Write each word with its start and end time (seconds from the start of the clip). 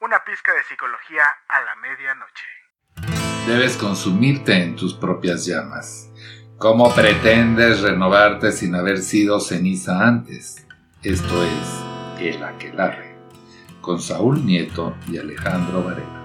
una 0.00 0.22
pizca 0.24 0.52
de 0.52 0.62
psicología 0.64 1.22
a 1.48 1.60
la 1.60 1.74
medianoche. 1.76 2.44
Debes 3.46 3.76
consumirte 3.76 4.54
en 4.62 4.76
tus 4.76 4.94
propias 4.94 5.46
llamas. 5.46 6.10
¿Cómo 6.58 6.94
pretendes 6.94 7.80
renovarte 7.80 8.52
sin 8.52 8.74
haber 8.74 8.98
sido 8.98 9.40
ceniza 9.40 10.06
antes? 10.06 10.66
Esto 11.02 11.44
es 11.44 11.80
El 12.20 12.42
Aquelarre, 12.42 13.16
con 13.80 14.00
Saúl 14.00 14.44
Nieto 14.44 14.96
y 15.08 15.18
Alejandro 15.18 15.84
Varela. 15.84 16.20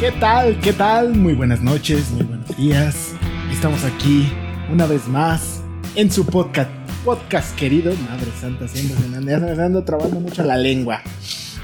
¿Qué 0.00 0.12
tal? 0.12 0.60
¿Qué 0.60 0.72
tal? 0.72 1.14
Muy 1.14 1.34
buenas 1.34 1.60
noches, 1.60 2.10
muy 2.10 2.24
buenos 2.24 2.56
días. 2.56 3.14
Estamos 3.50 3.84
aquí 3.84 4.30
una 4.74 4.86
vez 4.86 5.06
más 5.06 5.62
en 5.94 6.10
su 6.10 6.26
podcast, 6.26 6.68
podcast 7.04 7.56
querido. 7.56 7.94
Madre 8.10 8.26
santa, 8.40 8.66
siempre 8.66 8.96
se 8.96 9.06
me 9.06 9.32
ando 9.32 9.84
trabando 9.84 10.18
mucho 10.18 10.42
la 10.42 10.56
lengua. 10.56 11.00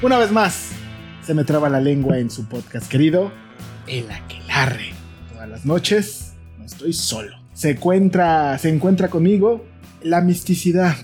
Una 0.00 0.16
vez 0.16 0.30
más, 0.30 0.69
se 1.20 1.34
me 1.34 1.42
traba 1.42 1.69
la 1.69 1.81
lengua 1.81 2.20
en 2.20 2.31
su 2.31 2.48
podcast 2.48 2.88
querido, 2.88 3.33
El 3.88 4.08
Aquelarre. 4.12 4.92
Todas 5.33 5.48
las 5.48 5.66
noches 5.66 6.34
no 6.56 6.64
estoy 6.64 6.92
solo. 6.92 7.36
Se 7.53 7.70
encuentra, 7.70 8.56
se 8.58 8.69
encuentra 8.69 9.08
conmigo 9.08 9.66
la 10.03 10.20
misticidad 10.20 10.94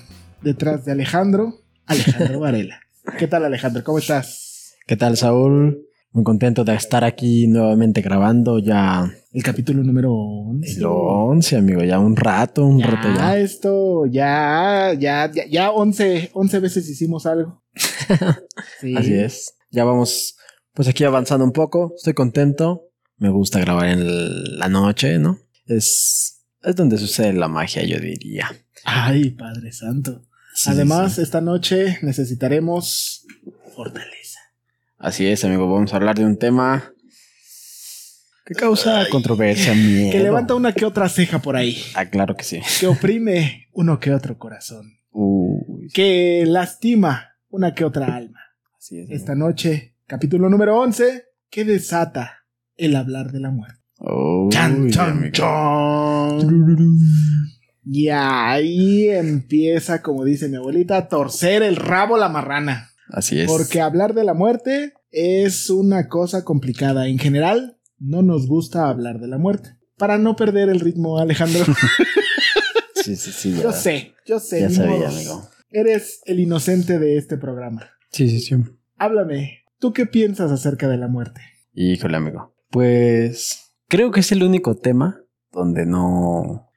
detrás 0.43 0.85
de 0.85 0.93
Alejandro, 0.93 1.55
Alejandro 1.87 2.39
Varela. 2.39 2.83
¿Qué 3.19 3.27
tal 3.27 3.45
Alejandro? 3.45 3.83
¿Cómo 3.83 3.99
estás? 3.99 4.77
¿Qué 4.87 4.97
tal, 4.97 5.17
Saúl? 5.17 5.86
Muy 6.17 6.25
contento 6.25 6.65
de 6.65 6.75
estar 6.75 7.05
aquí 7.05 7.47
nuevamente 7.47 8.01
grabando 8.01 8.59
ya 8.59 9.07
El 9.35 9.43
capítulo 9.43 9.83
número 9.85 10.15
11. 10.15 10.79
el 10.79 10.85
11, 10.87 11.57
amigo, 11.59 11.85
ya 11.85 11.99
un 11.99 12.17
rato, 12.17 12.65
un 12.65 12.79
ya, 12.79 12.87
rato 12.87 13.09
ya. 13.15 13.37
esto, 13.37 14.07
ya, 14.07 14.95
ya, 14.99 15.31
ya, 15.31 15.45
ya 15.47 15.71
11, 15.71 16.31
11 16.33 16.61
veces 16.61 16.89
hicimos 16.89 17.27
algo. 17.27 17.63
Sí. 18.81 18.97
Así 18.97 19.13
es. 19.13 19.57
Ya 19.71 19.85
vamos, 19.85 20.39
pues 20.73 20.89
aquí 20.89 21.05
avanzando 21.05 21.45
un 21.45 21.53
poco. 21.53 21.93
Estoy 21.95 22.15
contento. 22.15 22.89
Me 23.19 23.29
gusta 23.29 23.61
grabar 23.61 23.89
en 23.91 24.59
la 24.59 24.71
noche, 24.71 25.19
¿no? 25.19 25.39
Es, 25.67 26.47
es 26.63 26.77
donde 26.77 26.97
sucede 26.97 27.35
la 27.35 27.49
magia, 27.49 27.85
yo 27.85 28.01
diría. 28.01 28.49
Ay, 28.85 29.33
Padre 29.33 29.71
Santo. 29.71 30.23
Sí, 30.55 30.71
Además, 30.71 31.17
sí. 31.17 31.21
esta 31.21 31.43
noche 31.43 31.99
necesitaremos 32.01 33.27
fortaleza. 33.75 34.26
Así 34.99 35.27
es, 35.27 35.45
amigo. 35.45 35.71
Vamos 35.71 35.93
a 35.93 35.97
hablar 35.97 36.17
de 36.17 36.25
un 36.25 36.39
tema 36.39 36.93
que 38.45 38.55
causa 38.55 39.05
controversia, 39.11 39.75
miedo. 39.75 40.13
Que 40.13 40.21
levanta 40.21 40.55
una 40.55 40.73
que 40.73 40.85
otra 40.85 41.09
ceja 41.09 41.41
por 41.41 41.57
ahí. 41.57 41.83
Ah, 41.95 42.07
claro 42.07 42.35
que 42.37 42.45
sí. 42.45 42.61
Que 42.81 42.87
oprime 42.87 43.69
uno 43.73 43.99
que 44.01 44.13
otro 44.13 44.39
corazón. 44.39 44.93
Uy, 45.11 45.89
Que 45.93 46.45
lastima 46.47 47.35
una 47.49 47.75
que 47.75 47.85
otra 47.85 48.15
alma. 48.17 48.41
así 48.79 48.99
es. 49.01 49.11
Esta 49.11 49.35
noche, 49.35 49.95
capítulo 50.07 50.49
número 50.49 50.79
11, 50.81 51.25
que 51.51 51.65
desata 51.65 52.45
el 52.77 52.97
hablar 52.97 53.33
de 53.33 53.41
la 53.41 53.51
muerte. 53.51 53.81
Uy, 53.99 54.49
Chan, 54.51 54.91
chan, 54.91 55.31
chan. 55.33 56.39
Y 57.89 58.09
ahí 58.09 59.09
empieza, 59.09 60.03
como 60.03 60.25
dice 60.25 60.49
mi 60.49 60.57
abuelita, 60.57 60.97
a 60.97 61.09
torcer 61.09 61.63
el 61.63 61.77
rabo 61.77 62.17
la 62.17 62.29
marrana. 62.29 62.91
Así 63.09 63.41
es. 63.41 63.47
Porque 63.51 63.81
hablar 63.81 64.15
de 64.15 64.25
la 64.25 64.35
muerte 64.35 64.95
es 65.11 65.71
una 65.71 66.09
cosa 66.09 66.45
complicada. 66.45 67.09
En 67.09 67.19
general, 67.19 67.79
no 67.99 68.23
nos 68.23 68.47
gusta 68.47 68.89
hablar 68.89 69.21
de 69.21 69.29
la 69.29 69.39
muerte. 69.39 69.71
Para 69.97 70.19
no 70.19 70.37
perder 70.37 70.69
el 70.69 70.81
ritmo, 70.81 71.19
Alejandro. 71.19 71.65
Sí, 73.07 73.15
sí, 73.15 73.31
sí. 73.31 73.53
Ya, 73.53 73.63
yo 73.63 73.73
sé, 73.73 74.15
yo 74.27 74.41
sé. 74.41 74.63
Ya 74.63 74.71
sabía, 74.71 75.09
amigo. 75.09 75.49
Eres 75.71 76.23
el 76.25 76.41
inocente 76.41 76.99
de 76.99 77.17
este 77.17 77.37
programa. 77.37 77.89
Sí, 78.11 78.29
sí, 78.29 78.41
sí. 78.41 78.57
Háblame, 78.97 79.65
¿tú 79.79 79.93
qué 79.93 80.07
piensas 80.07 80.51
acerca 80.51 80.89
de 80.89 80.97
la 80.97 81.07
muerte? 81.07 81.41
Híjole, 81.73 82.17
amigo. 82.17 82.57
Pues 82.71 83.75
creo 83.87 84.11
que 84.11 84.21
es 84.21 84.33
el 84.33 84.43
único 84.43 84.75
tema 84.77 85.23
donde 85.53 85.87
no, 85.87 86.69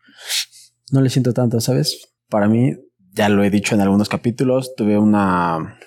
no 0.92 1.02
le 1.02 1.10
siento 1.10 1.34
tanto, 1.34 1.60
¿sabes? 1.62 2.14
Para 2.30 2.48
mí, 2.48 2.76
ya 3.14 3.30
lo 3.30 3.44
he 3.44 3.50
dicho 3.50 3.74
en 3.74 3.82
algunos 3.82 4.08
capítulos, 4.08 4.76
tuve 4.76 5.00
una 5.00 5.80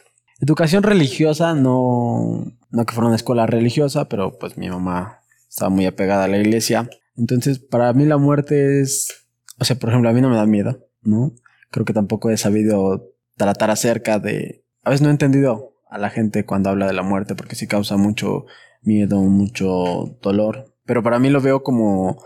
educación 0.43 0.83
religiosa, 0.83 1.55
no, 1.55 2.53
no 2.71 2.87
que 2.87 2.93
fuera 2.93 3.07
una 3.07 3.17
escuela 3.17 3.47
religiosa, 3.47 4.09
pero 4.09 4.39
pues 4.39 4.59
mi 4.59 4.69
mamá 4.69 5.21
estaba 5.49 5.71
muy 5.71 5.87
apegada 5.87 6.25
a 6.25 6.29
la 6.29 6.39
iglesia. 6.39 6.91
Entonces, 7.17 7.59
para 7.61 7.93
mí 7.93 8.05
la 8.05 8.19
muerte 8.19 8.81
es, 8.81 9.27
o 9.59 9.65
sea, 9.65 9.77
por 9.77 9.91
ejemplo, 9.91 10.11
a 10.11 10.13
mí 10.13 10.21
no 10.21 10.29
me 10.29 10.37
da 10.37 10.47
miedo, 10.47 10.89
¿no? 11.03 11.33
Creo 11.71 11.85
que 11.85 11.93
tampoco 11.93 12.31
he 12.31 12.37
sabido 12.37 13.15
tratar 13.37 13.71
acerca 13.71 14.19
de, 14.19 14.65
a 14.83 14.91
veces 14.91 15.03
no 15.03 15.09
he 15.09 15.13
entendido 15.13 15.75
a 15.89 15.99
la 15.99 16.11
gente 16.11 16.45
cuando 16.45 16.71
habla 16.71 16.87
de 16.87 16.93
la 16.95 17.03
muerte 17.03 17.35
porque 17.35 17.55
sí 17.55 17.67
causa 17.67 17.97
mucho 17.97 18.47
miedo, 18.83 19.21
mucho 19.21 20.19
dolor. 20.23 20.75
Pero 20.85 21.03
para 21.03 21.21
mí 21.21 21.31
lo 21.31 21.41
veo 21.41 21.63
como 21.63 22.23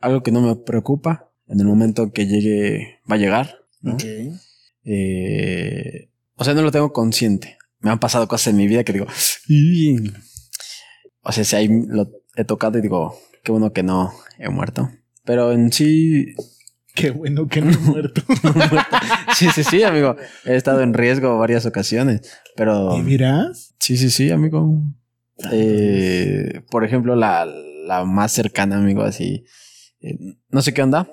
algo 0.00 0.22
que 0.22 0.32
no 0.32 0.40
me 0.40 0.56
preocupa 0.56 1.30
en 1.46 1.60
el 1.60 1.66
momento 1.66 2.12
que 2.12 2.26
llegue, 2.26 2.98
va 3.10 3.14
a 3.14 3.18
llegar. 3.18 3.58
¿no? 3.80 3.96
Eh, 4.84 6.10
o 6.36 6.44
sea, 6.44 6.54
no 6.54 6.62
lo 6.62 6.70
tengo 6.70 6.92
consciente. 6.92 7.58
Me 7.80 7.90
han 7.90 7.98
pasado 8.00 8.26
cosas 8.28 8.48
en 8.48 8.56
mi 8.56 8.66
vida 8.66 8.82
que 8.84 8.92
digo, 8.94 9.06
"Ih". 9.48 10.12
o 11.22 11.32
sea, 11.32 11.44
si 11.44 11.56
ahí 11.56 11.68
lo 11.86 12.10
he 12.36 12.44
tocado 12.44 12.78
y 12.78 12.82
digo, 12.82 13.18
qué 13.42 13.52
bueno 13.52 13.72
que 13.72 13.82
no 13.82 14.12
he 14.38 14.48
muerto. 14.48 14.90
Pero 15.24 15.52
en 15.52 15.72
sí, 15.72 16.34
Qué 16.94 17.10
bueno 17.10 17.48
que 17.48 17.60
no 17.62 17.70
he 17.70 17.76
muerto. 17.78 18.22
sí, 19.36 19.48
sí, 19.54 19.64
sí, 19.64 19.82
amigo. 19.82 20.16
He 20.44 20.54
estado 20.54 20.80
en 20.82 20.94
riesgo 20.94 21.38
varias 21.38 21.66
ocasiones, 21.66 22.20
pero 22.56 22.96
¿Y 22.96 23.02
miras? 23.02 23.74
sí, 23.80 23.96
sí, 23.96 24.10
sí, 24.10 24.30
amigo. 24.30 24.80
Eh, 25.52 26.62
por 26.70 26.84
ejemplo, 26.84 27.16
la, 27.16 27.44
la 27.46 28.04
más 28.04 28.32
cercana, 28.32 28.76
amigo, 28.78 29.02
así. 29.02 29.44
eh, 30.00 30.16
no 30.50 30.62
sé 30.62 30.72
qué 30.72 30.82
onda. 30.82 31.08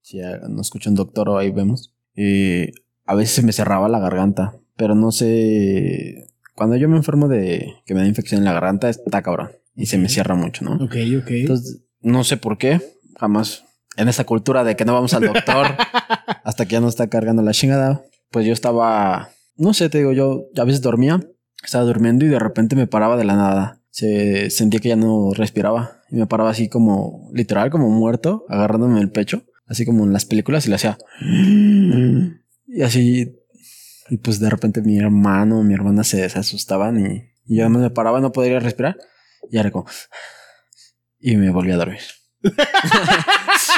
Si 0.00 0.20
eh, 0.20 0.38
no 0.48 0.60
escucho 0.60 0.88
un 0.90 0.96
doctor 0.96 1.28
o 1.28 1.38
ahí 1.38 1.50
vemos. 1.50 1.92
Eh, 2.14 2.72
a 3.04 3.14
veces 3.14 3.34
se 3.36 3.42
me 3.42 3.52
cerraba 3.52 3.88
la 3.88 3.98
garganta, 3.98 4.58
pero 4.76 4.94
no 4.94 5.12
sé. 5.12 6.28
Cuando 6.54 6.76
yo 6.76 6.88
me 6.88 6.96
enfermo 6.96 7.28
de 7.28 7.74
que 7.84 7.94
me 7.94 8.00
da 8.00 8.06
infección 8.06 8.38
en 8.38 8.44
la 8.44 8.52
garganta, 8.52 8.88
está 8.88 9.22
cabrón. 9.22 9.50
Y 9.74 9.86
se 9.86 9.98
me 9.98 10.08
cierra 10.08 10.34
mucho, 10.34 10.64
¿no? 10.64 10.76
Ok, 10.76 10.96
ok. 11.22 11.30
Entonces, 11.30 11.82
no 12.00 12.24
sé 12.24 12.36
por 12.36 12.56
qué. 12.56 12.80
Jamás. 13.18 13.64
En 13.96 14.08
esa 14.08 14.24
cultura 14.24 14.64
de 14.64 14.76
que 14.76 14.84
no 14.84 14.94
vamos 14.94 15.14
al 15.14 15.24
doctor 15.24 15.66
hasta 16.44 16.66
que 16.66 16.72
ya 16.72 16.80
nos 16.80 16.90
está 16.90 17.08
cargando 17.08 17.42
la 17.42 17.52
chingada. 17.52 18.02
Pues 18.30 18.46
yo 18.46 18.52
estaba. 18.52 19.30
No 19.56 19.74
sé, 19.74 19.88
te 19.88 19.98
digo, 19.98 20.12
yo 20.12 20.46
a 20.56 20.64
veces 20.64 20.82
dormía. 20.82 21.20
Estaba 21.62 21.84
durmiendo 21.84 22.24
y 22.24 22.28
de 22.28 22.38
repente 22.38 22.76
me 22.76 22.86
paraba 22.86 23.16
de 23.16 23.24
la 23.24 23.36
nada. 23.36 23.80
Se 23.90 24.50
sentía 24.50 24.80
que 24.80 24.90
ya 24.90 24.96
no 24.96 25.32
respiraba. 25.34 26.02
Y 26.10 26.16
me 26.16 26.26
paraba 26.26 26.50
así 26.50 26.68
como, 26.68 27.30
literal, 27.32 27.70
como 27.70 27.88
muerto, 27.90 28.44
agarrándome 28.48 29.00
el 29.00 29.10
pecho. 29.10 29.42
Así 29.66 29.84
como 29.84 30.04
en 30.04 30.12
las 30.12 30.24
películas 30.26 30.66
y 30.66 30.70
le 30.70 30.76
hacía. 30.76 30.98
Y 32.68 32.82
así. 32.82 33.36
Y 34.08 34.18
pues 34.18 34.38
de 34.40 34.48
repente 34.50 34.82
mi 34.82 34.98
hermano, 34.98 35.62
mi 35.62 35.74
hermana 35.74 36.04
se, 36.04 36.28
se 36.28 36.38
asustaban 36.38 36.98
y, 37.04 37.32
y 37.46 37.56
yo 37.58 37.68
me 37.68 37.90
paraba, 37.90 38.20
no 38.20 38.32
podría 38.32 38.60
respirar. 38.60 38.96
Y 39.50 39.58
era 39.58 39.70
como. 39.70 39.86
Y 41.18 41.36
me 41.36 41.50
volví 41.50 41.72
a 41.72 41.76
dormir. 41.76 42.00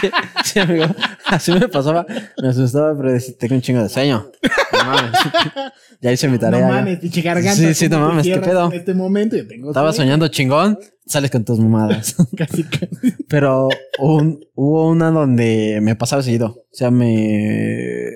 Sí, 0.01 0.11
sí, 0.45 0.59
amigo. 0.61 0.87
Así 1.27 1.53
me 1.53 1.67
pasaba. 1.69 2.05
Me 2.43 2.49
asustaba, 2.49 2.97
pero 2.97 3.17
tengo 3.39 3.55
un 3.55 3.61
chingo 3.63 3.83
de 3.83 3.89
sueño. 3.89 4.31
No 4.73 4.85
mames. 4.85 5.13
Ya 6.01 6.13
hice 6.13 6.29
mi 6.29 6.39
tarea. 6.39 6.61
no 6.67 6.73
mames, 6.73 6.99
pinche 7.01 7.23
garganta. 7.23 7.55
Sí, 7.57 7.75
sí, 7.75 7.89
¿cómo 7.89 8.03
no 8.03 8.09
mames, 8.11 8.27
¿qué 8.27 8.39
pedo? 8.39 8.67
En 8.71 8.79
este 8.79 8.95
momento 8.95 9.37
yo 9.37 9.47
tengo 9.49 9.71
Estaba 9.71 9.93
sueño. 9.93 10.07
soñando 10.09 10.29
chingón, 10.29 10.79
sales 11.09 11.31
con 11.31 11.45
tus 11.45 11.59
mamadas. 11.59 12.15
Casi, 12.37 12.63
casi. 12.65 12.89
Pero 13.29 13.69
un- 13.99 14.45
hubo 14.55 14.89
una 14.91 15.11
donde 15.11 15.81
me 15.83 15.97
pasaba 15.97 16.23
seguido. 16.23 16.47
O 16.49 16.67
sea, 16.75 16.91
me. 16.91 18.09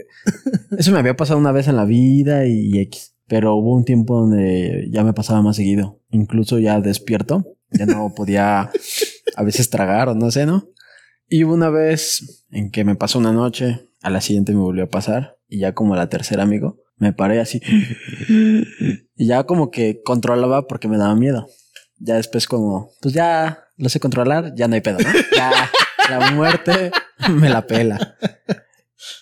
Eso 0.78 0.92
me 0.92 0.98
había 0.98 1.16
pasado 1.16 1.38
una 1.40 1.52
vez 1.52 1.68
en 1.68 1.76
la 1.76 1.84
vida 1.84 2.46
y 2.46 2.78
X. 2.78 3.14
Pero 3.26 3.54
hubo 3.56 3.74
un 3.74 3.84
tiempo 3.84 4.20
donde 4.20 4.88
ya 4.90 5.04
me 5.04 5.12
pasaba 5.14 5.42
más 5.42 5.56
seguido. 5.56 6.00
Incluso 6.10 6.58
ya 6.58 6.80
despierto. 6.80 7.44
Ya 7.70 7.86
no 7.86 8.12
podía 8.14 8.70
a 9.36 9.42
veces 9.42 9.70
tragar 9.70 10.08
o 10.10 10.14
no 10.14 10.30
sé, 10.30 10.44
¿no? 10.44 10.68
Y 11.28 11.44
hubo 11.44 11.54
una 11.54 11.70
vez 11.70 12.44
en 12.50 12.70
que 12.70 12.84
me 12.84 12.94
pasó 12.94 13.18
una 13.18 13.32
noche. 13.32 13.80
A 14.02 14.10
la 14.10 14.20
siguiente 14.20 14.52
me 14.52 14.58
volvió 14.60 14.84
a 14.84 14.88
pasar. 14.90 15.38
Y 15.48 15.60
ya 15.60 15.72
como 15.74 15.96
la 15.96 16.08
tercera, 16.10 16.42
amigo, 16.42 16.78
me 16.98 17.12
paré 17.14 17.40
así. 17.40 17.60
Y 19.16 19.26
ya 19.26 19.44
como 19.44 19.70
que 19.70 20.02
controlaba 20.02 20.66
porque 20.66 20.88
me 20.88 20.98
daba 20.98 21.14
miedo. 21.14 21.46
Ya 22.04 22.16
después 22.16 22.46
como, 22.46 22.90
pues 23.00 23.14
ya 23.14 23.64
lo 23.76 23.88
sé 23.88 24.00
controlar, 24.00 24.54
ya 24.54 24.69
no 24.69 24.75
hay 24.75 24.81
pedo, 24.81 24.99
¿no? 24.99 25.08
Ya 25.37 25.70
la 26.10 26.31
muerte 26.32 26.90
me 27.31 27.49
la 27.49 27.66
pela. 27.66 28.16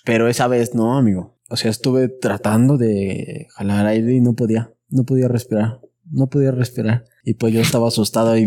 Pero 0.04 0.28
esa 0.28 0.48
vez 0.48 0.74
no, 0.74 0.96
amigo. 0.96 1.38
O 1.48 1.56
sea, 1.56 1.70
estuve 1.70 2.08
tratando 2.08 2.78
de 2.78 3.48
jalar 3.56 3.86
aire 3.86 4.14
y 4.14 4.20
no 4.20 4.34
podía, 4.34 4.72
no 4.88 5.04
podía 5.04 5.28
respirar, 5.28 5.80
no 6.10 6.28
podía 6.28 6.52
respirar. 6.52 7.04
Y 7.24 7.34
pues 7.34 7.52
yo 7.52 7.60
estaba 7.60 7.88
asustado 7.88 8.36
y 8.36 8.42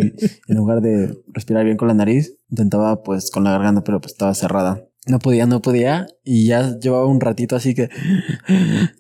en 0.47 0.55
lugar 0.55 0.81
de 0.81 1.21
respirar 1.27 1.65
bien 1.65 1.77
con 1.77 1.87
la 1.87 1.93
nariz, 1.93 2.37
intentaba 2.49 3.03
pues 3.03 3.29
con 3.29 3.43
la 3.43 3.51
garganta, 3.51 3.83
pero 3.83 4.01
pues 4.01 4.13
estaba 4.13 4.33
cerrada. 4.33 4.87
No 5.05 5.19
podía, 5.19 5.45
no 5.45 5.61
podía. 5.61 6.07
Y 6.23 6.47
ya 6.47 6.77
llevaba 6.79 7.05
un 7.05 7.19
ratito 7.19 7.55
así 7.55 7.75
que 7.75 7.89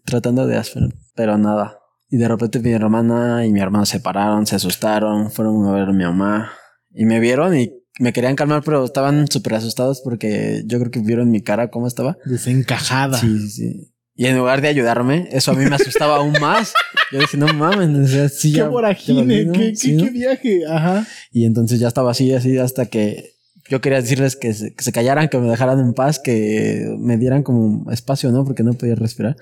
tratando 0.05 0.47
de 0.47 0.57
hacer, 0.57 0.83
pero 1.15 1.37
nada. 1.37 1.79
Y 2.13 2.17
de 2.17 2.27
repente 2.27 2.59
mi 2.59 2.69
hermana 2.69 3.43
y 3.43 3.51
mi 3.51 3.59
hermano 3.59 3.87
se 3.87 3.99
pararon, 3.99 4.45
se 4.45 4.55
asustaron, 4.55 5.31
fueron 5.31 5.65
a 5.67 5.71
ver 5.71 5.89
a 5.89 5.93
mi 5.93 6.03
mamá 6.03 6.51
y 6.91 7.05
me 7.05 7.19
vieron 7.19 7.57
y 7.57 7.73
me 7.99 8.13
querían 8.13 8.35
calmar, 8.35 8.61
pero 8.63 8.85
estaban 8.85 9.25
súper 9.31 9.55
asustados 9.55 9.99
porque 10.03 10.61
yo 10.67 10.77
creo 10.77 10.91
que 10.91 10.99
vieron 10.99 11.31
mi 11.31 11.41
cara 11.41 11.71
cómo 11.71 11.87
estaba. 11.87 12.17
Desencajada. 12.25 13.17
Sí, 13.17 13.39
sí, 13.39 13.49
sí. 13.49 13.93
Y 14.15 14.27
en 14.27 14.37
lugar 14.37 14.61
de 14.61 14.67
ayudarme, 14.67 15.27
eso 15.31 15.53
a 15.53 15.55
mí 15.55 15.65
me 15.65 15.73
asustaba 15.75 16.17
aún 16.17 16.33
más. 16.39 16.73
Yo 17.11 17.17
dije, 17.19 17.35
no 17.35 17.47
mames, 17.51 17.89
o 17.89 18.07
sea, 18.07 18.29
sí, 18.29 18.51
qué 18.51 18.57
ya- 18.59 18.67
voragine, 18.67 19.45
¿no? 19.45 19.53
qué, 19.53 19.69
qué- 19.71 19.75
Sí, 19.75 19.93
¿no? 19.93 20.03
qué 20.03 20.09
viaje. 20.11 20.61
Ajá. 20.69 21.07
Y 21.31 21.45
entonces 21.45 21.79
ya 21.79 21.87
estaba 21.87 22.11
así, 22.11 22.31
así, 22.31 22.59
hasta 22.59 22.85
que 22.85 23.31
yo 23.71 23.81
quería 23.81 23.99
decirles 24.01 24.35
que 24.35 24.53
se, 24.53 24.75
que 24.75 24.83
se 24.83 24.91
callaran, 24.91 25.29
que 25.29 25.39
me 25.39 25.49
dejaran 25.49 25.79
en 25.79 25.93
paz, 25.95 26.19
que 26.19 26.95
me 26.99 27.17
dieran 27.17 27.41
como 27.41 27.91
espacio, 27.91 28.31
¿no? 28.31 28.45
Porque 28.45 28.61
no 28.61 28.73
podía 28.75 28.93
respirar. 28.93 29.35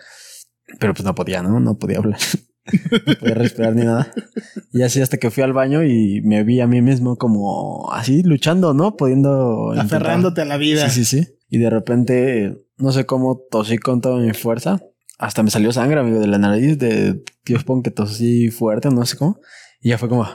Pero 0.79 0.93
pues 0.93 1.03
no 1.03 1.13
podía, 1.15 1.41
¿no? 1.43 1.59
No 1.59 1.77
podía 1.77 1.97
hablar. 1.97 2.19
No 3.07 3.15
podía 3.19 3.35
respirar 3.35 3.75
ni 3.75 3.83
nada. 3.85 4.11
Y 4.71 4.81
así 4.83 5.01
hasta 5.01 5.17
que 5.17 5.31
fui 5.31 5.43
al 5.43 5.53
baño 5.53 5.83
y 5.83 6.21
me 6.23 6.43
vi 6.43 6.59
a 6.61 6.67
mí 6.67 6.81
mismo 6.81 7.17
como 7.17 7.91
así 7.91 8.23
luchando, 8.23 8.73
¿no? 8.73 8.95
Pudiendo... 8.97 9.71
intentar- 9.73 9.97
Aferrándote 10.01 10.41
a 10.41 10.45
la 10.45 10.57
vida. 10.57 10.89
Sí, 10.89 11.03
sí, 11.05 11.21
sí. 11.21 11.27
Y 11.49 11.57
de 11.57 11.69
repente, 11.69 12.57
no 12.77 12.91
sé 12.91 13.05
cómo 13.05 13.41
tosí 13.49 13.77
con 13.77 14.01
toda 14.01 14.17
mi 14.21 14.33
fuerza. 14.33 14.81
Hasta 15.17 15.43
me 15.43 15.51
salió 15.51 15.71
sangre, 15.71 15.99
amigo, 15.99 16.19
de 16.19 16.27
la 16.27 16.37
nariz, 16.37 16.77
de 16.79 17.23
Dios 17.45 17.63
pon 17.63 17.83
que 17.83 17.91
tosí 17.91 18.49
fuerte, 18.49 18.89
no 18.89 19.05
sé 19.05 19.17
cómo. 19.17 19.39
Y 19.81 19.89
ya 19.89 19.97
fue 19.97 20.09
como, 20.09 20.25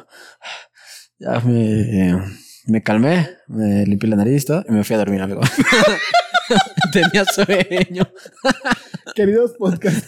ya 1.19 1.41
me, 1.41 2.21
me 2.67 2.83
calmé, 2.83 3.29
me 3.49 3.85
limpié 3.87 4.09
la 4.11 4.17
nariz 4.17 4.43
y 4.43 4.47
todo, 4.47 4.65
y 4.69 4.73
me 4.73 4.85
fui 4.85 4.95
a 4.95 4.99
dormir, 4.99 5.23
amigo. 5.23 5.41
Tenía 6.93 7.25
sueño. 7.25 8.05
Queridos 9.15 9.55
podcast 9.59 10.07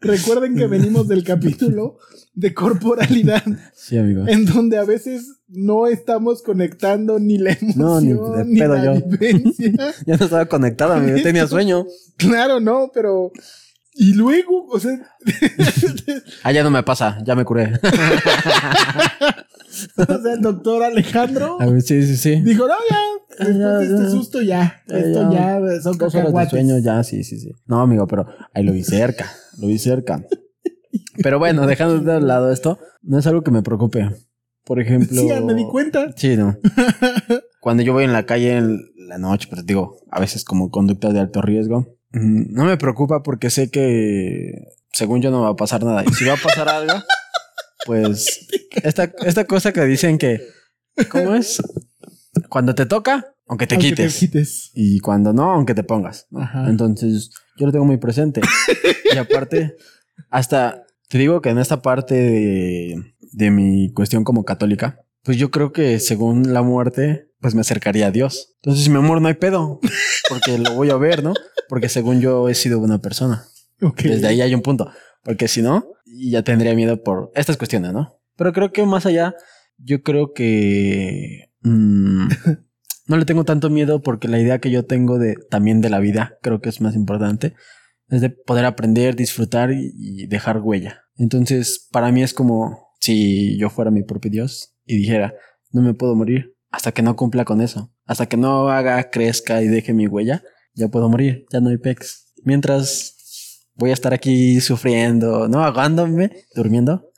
recuerden 0.00 0.54
que 0.56 0.66
venimos 0.66 1.08
del 1.08 1.24
capítulo 1.24 1.98
de 2.34 2.54
corporalidad, 2.54 3.42
Sí, 3.74 3.96
amigo. 3.98 4.26
en 4.28 4.44
donde 4.46 4.76
a 4.78 4.84
veces 4.84 5.26
no 5.48 5.86
estamos 5.86 6.42
conectando 6.42 7.18
ni 7.18 7.38
la 7.38 7.56
No, 7.74 8.00
ni 8.00 8.10
emoción 8.12 8.38
de 8.38 8.44
ni, 8.52 8.58
pedo 8.60 8.74
la 8.76 8.84
yo. 8.84 8.94
vivencia. 9.06 9.72
Ya 10.06 10.16
no 10.16 10.24
estaba 10.24 10.46
conectado, 10.46 10.92
amigo. 10.94 11.16
Yo 11.16 11.22
tenía 11.22 11.46
sueño. 11.48 11.86
claro, 12.16 12.60
no, 12.60 12.90
pero 12.94 13.32
y 13.94 14.12
luego, 14.14 14.66
o 14.66 14.78
sea, 14.78 14.96
Ah, 16.44 16.52
ya 16.52 16.62
no 16.62 16.70
me 16.70 16.82
pasa, 16.84 17.18
ya 17.24 17.34
me 17.34 17.44
curé. 17.44 17.72
o 19.96 20.04
sea, 20.22 20.32
el 20.34 20.40
doctor 20.40 20.82
Alejandro 20.84 21.56
A 21.60 21.66
ver, 21.66 21.82
sí, 21.82 22.02
sí, 22.06 22.16
sí. 22.16 22.36
dijo, 22.42 22.66
"No, 22.66 22.74
ya, 22.90 22.98
después 23.44 23.58
Ya, 23.58 23.78
de 23.78 23.84
este 23.86 24.10
susto 24.10 24.40
ya, 24.42 24.82
Ya, 24.86 24.98
esto 24.98 25.32
ya. 25.32 25.60
ya, 25.60 25.80
son 25.82 25.98
Dos 25.98 26.00
horas 26.00 26.12
de 26.12 26.18
cacahuates". 26.20 26.50
sueño 26.50 26.78
ya, 26.78 27.02
sí, 27.04 27.24
sí, 27.24 27.38
sí. 27.38 27.52
No, 27.66 27.80
amigo, 27.80 28.06
pero 28.06 28.26
ahí 28.54 28.62
lo 28.64 28.72
vi 28.72 28.82
cerca, 28.84 29.30
lo 29.58 29.68
vi 29.68 29.78
cerca. 29.78 30.24
Pero 31.22 31.38
bueno, 31.38 31.66
dejando 31.66 31.98
de 32.00 32.20
lado 32.20 32.52
esto, 32.52 32.78
no 33.02 33.18
es 33.18 33.26
algo 33.26 33.42
que 33.42 33.50
me 33.50 33.62
preocupe. 33.62 34.10
Por 34.64 34.80
ejemplo... 34.80 35.16
Sí, 35.20 35.28
ya 35.28 35.40
me 35.40 35.54
di 35.54 35.66
cuenta. 35.66 36.12
Sí, 36.16 36.36
no. 36.36 36.56
Cuando 37.60 37.82
yo 37.82 37.92
voy 37.92 38.04
en 38.04 38.12
la 38.12 38.26
calle 38.26 38.56
en 38.56 38.80
la 38.96 39.18
noche, 39.18 39.48
pues 39.50 39.66
digo, 39.66 39.96
a 40.10 40.20
veces 40.20 40.44
como 40.44 40.70
conducta 40.70 41.12
de 41.12 41.20
alto 41.20 41.42
riesgo, 41.42 41.98
mm, 42.12 42.52
no 42.52 42.64
me 42.64 42.76
preocupa 42.76 43.22
porque 43.22 43.50
sé 43.50 43.70
que 43.70 44.52
según 44.92 45.22
yo 45.22 45.30
no 45.30 45.42
va 45.42 45.50
a 45.50 45.56
pasar 45.56 45.82
nada. 45.82 46.04
Y 46.06 46.12
si 46.12 46.24
va 46.24 46.34
a 46.34 46.42
pasar 46.42 46.68
algo, 46.68 46.94
pues 47.86 48.46
esta, 48.82 49.12
esta 49.24 49.44
cosa 49.44 49.72
que 49.72 49.84
dicen 49.84 50.18
que, 50.18 50.40
¿cómo 51.10 51.34
es? 51.34 51.62
Cuando 52.48 52.74
te 52.74 52.86
toca, 52.86 53.34
aunque 53.48 53.66
te 53.66 53.74
Aunque 53.74 53.90
quites. 53.90 54.14
Te 54.14 54.18
quites. 54.20 54.70
Y 54.74 55.00
cuando 55.00 55.32
no, 55.32 55.50
aunque 55.52 55.74
te 55.74 55.82
pongas. 55.82 56.26
Entonces, 56.66 57.30
yo 57.56 57.66
lo 57.66 57.72
tengo 57.72 57.84
muy 57.84 57.96
presente. 57.96 58.40
y 59.14 59.16
aparte, 59.16 59.76
hasta 60.30 60.86
te 61.08 61.18
digo 61.18 61.40
que 61.40 61.50
en 61.50 61.58
esta 61.58 61.80
parte 61.82 62.14
de, 62.14 63.14
de 63.32 63.50
mi 63.50 63.92
cuestión 63.92 64.24
como 64.24 64.44
católica, 64.44 65.00
pues 65.22 65.38
yo 65.38 65.50
creo 65.50 65.72
que 65.72 65.98
según 65.98 66.52
la 66.52 66.62
muerte, 66.62 67.30
pues 67.40 67.54
me 67.54 67.62
acercaría 67.62 68.06
a 68.08 68.10
Dios. 68.10 68.54
Entonces, 68.56 68.84
si 68.84 68.90
me 68.90 69.00
muero, 69.00 69.20
no 69.20 69.28
hay 69.28 69.34
pedo. 69.34 69.80
Porque 70.28 70.58
lo 70.58 70.74
voy 70.74 70.90
a 70.90 70.96
ver, 70.96 71.24
¿no? 71.24 71.34
Porque 71.68 71.88
según 71.88 72.20
yo 72.20 72.48
he 72.48 72.54
sido 72.54 72.78
buena 72.78 73.00
persona. 73.00 73.44
Ok. 73.80 74.02
Desde 74.02 74.26
ahí 74.26 74.40
hay 74.40 74.54
un 74.54 74.62
punto. 74.62 74.90
Porque 75.22 75.48
si 75.48 75.62
no, 75.62 75.86
ya 76.06 76.42
tendría 76.42 76.74
miedo 76.74 77.02
por 77.02 77.30
estas 77.34 77.56
cuestiones, 77.56 77.92
¿no? 77.92 78.20
Pero 78.36 78.52
creo 78.52 78.72
que 78.72 78.84
más 78.84 79.06
allá, 79.06 79.34
yo 79.78 80.02
creo 80.02 80.32
que 80.32 81.50
mm, 81.62 82.28
no 83.08 83.16
le 83.16 83.24
tengo 83.24 83.44
tanto 83.44 83.70
miedo 83.70 84.02
porque 84.02 84.28
la 84.28 84.38
idea 84.38 84.60
que 84.60 84.70
yo 84.70 84.84
tengo 84.84 85.18
de 85.18 85.34
también 85.50 85.80
de 85.80 85.90
la 85.90 85.98
vida, 85.98 86.38
creo 86.42 86.60
que 86.60 86.68
es 86.68 86.80
más 86.80 86.94
importante, 86.94 87.54
es 88.08 88.20
de 88.20 88.30
poder 88.30 88.66
aprender, 88.66 89.16
disfrutar 89.16 89.72
y, 89.72 90.26
dejar 90.26 90.60
huella. 90.60 91.02
Entonces, 91.16 91.88
para 91.90 92.12
mí 92.12 92.22
es 92.22 92.34
como 92.34 92.92
si 93.00 93.58
yo 93.58 93.70
fuera 93.70 93.90
mi 93.90 94.02
propio 94.02 94.30
Dios 94.30 94.76
y 94.84 94.96
dijera, 94.96 95.34
no 95.72 95.82
me 95.82 95.94
puedo 95.94 96.14
morir 96.14 96.54
hasta 96.70 96.92
que 96.92 97.02
no 97.02 97.16
cumpla 97.16 97.46
con 97.46 97.62
eso, 97.62 97.92
hasta 98.04 98.26
que 98.26 98.36
no 98.36 98.68
haga, 98.68 99.10
crezca 99.10 99.62
y 99.62 99.68
deje 99.68 99.94
mi 99.94 100.06
huella, 100.06 100.42
ya 100.74 100.88
puedo 100.88 101.08
morir, 101.08 101.46
ya 101.50 101.60
no 101.60 101.70
hay 101.70 101.78
pex. 101.78 102.34
Mientras 102.44 103.64
voy 103.74 103.90
a 103.90 103.94
estar 103.94 104.12
aquí 104.12 104.60
sufriendo, 104.60 105.48
¿no? 105.48 105.64
Ahogándome, 105.64 106.30
durmiendo 106.54 107.10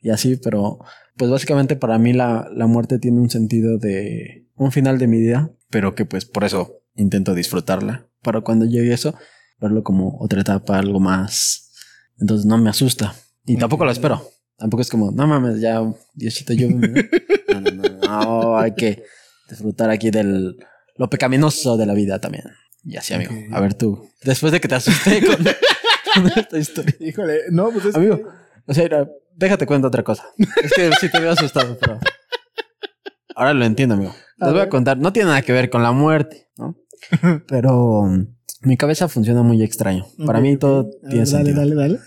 y 0.00 0.10
así, 0.10 0.36
pero 0.36 0.78
pues 1.16 1.30
básicamente 1.30 1.74
para 1.74 1.98
mí 1.98 2.12
la, 2.12 2.50
la 2.54 2.66
muerte 2.66 2.98
tiene 2.98 3.18
un 3.18 3.30
sentido 3.30 3.78
de 3.78 4.47
un 4.58 4.72
final 4.72 4.98
de 4.98 5.06
mi 5.06 5.18
vida, 5.20 5.50
pero 5.70 5.94
que 5.94 6.04
pues 6.04 6.24
por 6.24 6.44
eso 6.44 6.80
intento 6.94 7.34
disfrutarla, 7.34 8.06
para 8.22 8.40
cuando 8.40 8.64
llegue 8.66 8.92
eso, 8.92 9.14
verlo 9.60 9.82
como 9.82 10.18
otra 10.20 10.40
etapa, 10.40 10.78
algo 10.78 11.00
más. 11.00 11.72
Entonces 12.18 12.46
no 12.46 12.58
me 12.58 12.70
asusta 12.70 13.14
y 13.46 13.56
tampoco 13.56 13.84
lo 13.84 13.90
espero. 13.92 14.28
Tampoco 14.56 14.82
es 14.82 14.90
como, 14.90 15.12
no 15.12 15.26
mames, 15.26 15.60
ya 15.60 15.80
Diosito 16.14 16.52
yo. 16.52 16.68
No, 17.48 17.60
no, 17.62 17.70
no, 17.70 17.88
no, 17.88 18.58
hay 18.58 18.74
que 18.74 19.02
disfrutar 19.48 19.88
aquí 19.90 20.10
del 20.10 20.56
lo 20.96 21.08
pecaminoso 21.08 21.76
de 21.76 21.86
la 21.86 21.94
vida 21.94 22.18
también. 22.20 22.44
Y 22.84 22.96
así, 22.96 23.14
amigo. 23.14 23.32
A 23.52 23.60
ver 23.60 23.74
tú, 23.74 24.08
después 24.22 24.52
de 24.52 24.60
que 24.60 24.68
te 24.68 24.74
asusté 24.74 25.24
con, 25.24 25.36
con 26.14 26.26
esta 26.38 26.58
historia. 26.58 26.94
Híjole, 27.00 27.38
no, 27.50 27.70
pues 27.70 27.86
es 27.86 27.94
Amigo. 27.94 28.16
que- 28.18 28.24
O 28.66 28.74
sea, 28.74 29.08
déjate 29.34 29.64
cuento 29.66 29.88
otra 29.88 30.02
cosa. 30.02 30.24
Es 30.62 30.72
que 30.74 30.90
sí 31.00 31.10
te 31.10 31.20
veo 31.20 31.30
asustado, 31.32 31.76
pero. 31.80 31.98
Ahora 33.34 33.54
lo 33.54 33.64
entiendo, 33.64 33.94
amigo. 33.94 34.14
Les 34.40 34.52
voy 34.52 34.60
a 34.60 34.68
contar. 34.68 34.98
No 34.98 35.12
tiene 35.12 35.28
nada 35.28 35.42
que 35.42 35.52
ver 35.52 35.70
con 35.70 35.82
la 35.82 35.92
muerte, 35.92 36.48
¿no? 36.56 36.76
Pero 37.48 38.00
um, 38.00 38.26
mi 38.62 38.76
cabeza 38.76 39.08
funciona 39.08 39.42
muy 39.42 39.62
extraño. 39.62 40.06
Para 40.26 40.40
mí 40.40 40.56
todo 40.56 40.90
tiene 41.08 41.24
Dale, 41.24 41.26
sentido. 41.26 41.56
dale, 41.58 41.74
dale. 41.74 41.98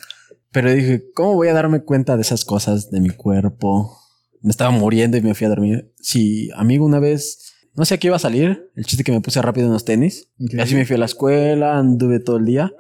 Pero 0.52 0.72
dije, 0.72 1.04
¿cómo 1.14 1.36
voy 1.36 1.48
a 1.48 1.54
darme 1.54 1.82
cuenta 1.82 2.16
de 2.16 2.22
esas 2.24 2.44
cosas 2.46 2.92
de 2.92 3.00
mi 3.00 3.10
cuerpo? 3.10 3.98
Me 4.42 4.50
estaba 4.52 4.72
muriendo 4.72 5.18
y 5.18 5.22
me 5.22 5.34
fui 5.34 5.46
a 5.46 5.50
dormir. 5.50 5.94
Si, 6.00 6.50
amigo, 6.56 6.86
una 6.86 7.00
vez, 7.00 7.54
no 7.74 7.86
sé 7.86 7.94
a 7.96 7.98
qué 7.98 8.08
iba 8.08 8.16
a 8.18 8.20
salir, 8.20 8.70
el 8.76 8.86
chiste 8.86 9.04
que 9.04 9.12
me 9.12 9.22
puse 9.22 9.42
rápido 9.42 9.68
en 9.68 9.74
los 9.74 9.86
tenis. 9.86 10.28
Así 10.60 10.76
me 10.76 10.86
fui 10.86 10.96
a 10.96 11.00
la 11.00 11.06
escuela, 11.06 11.78
anduve 11.78 12.20
todo 12.20 12.38
el 12.38 12.46
día 12.46 12.74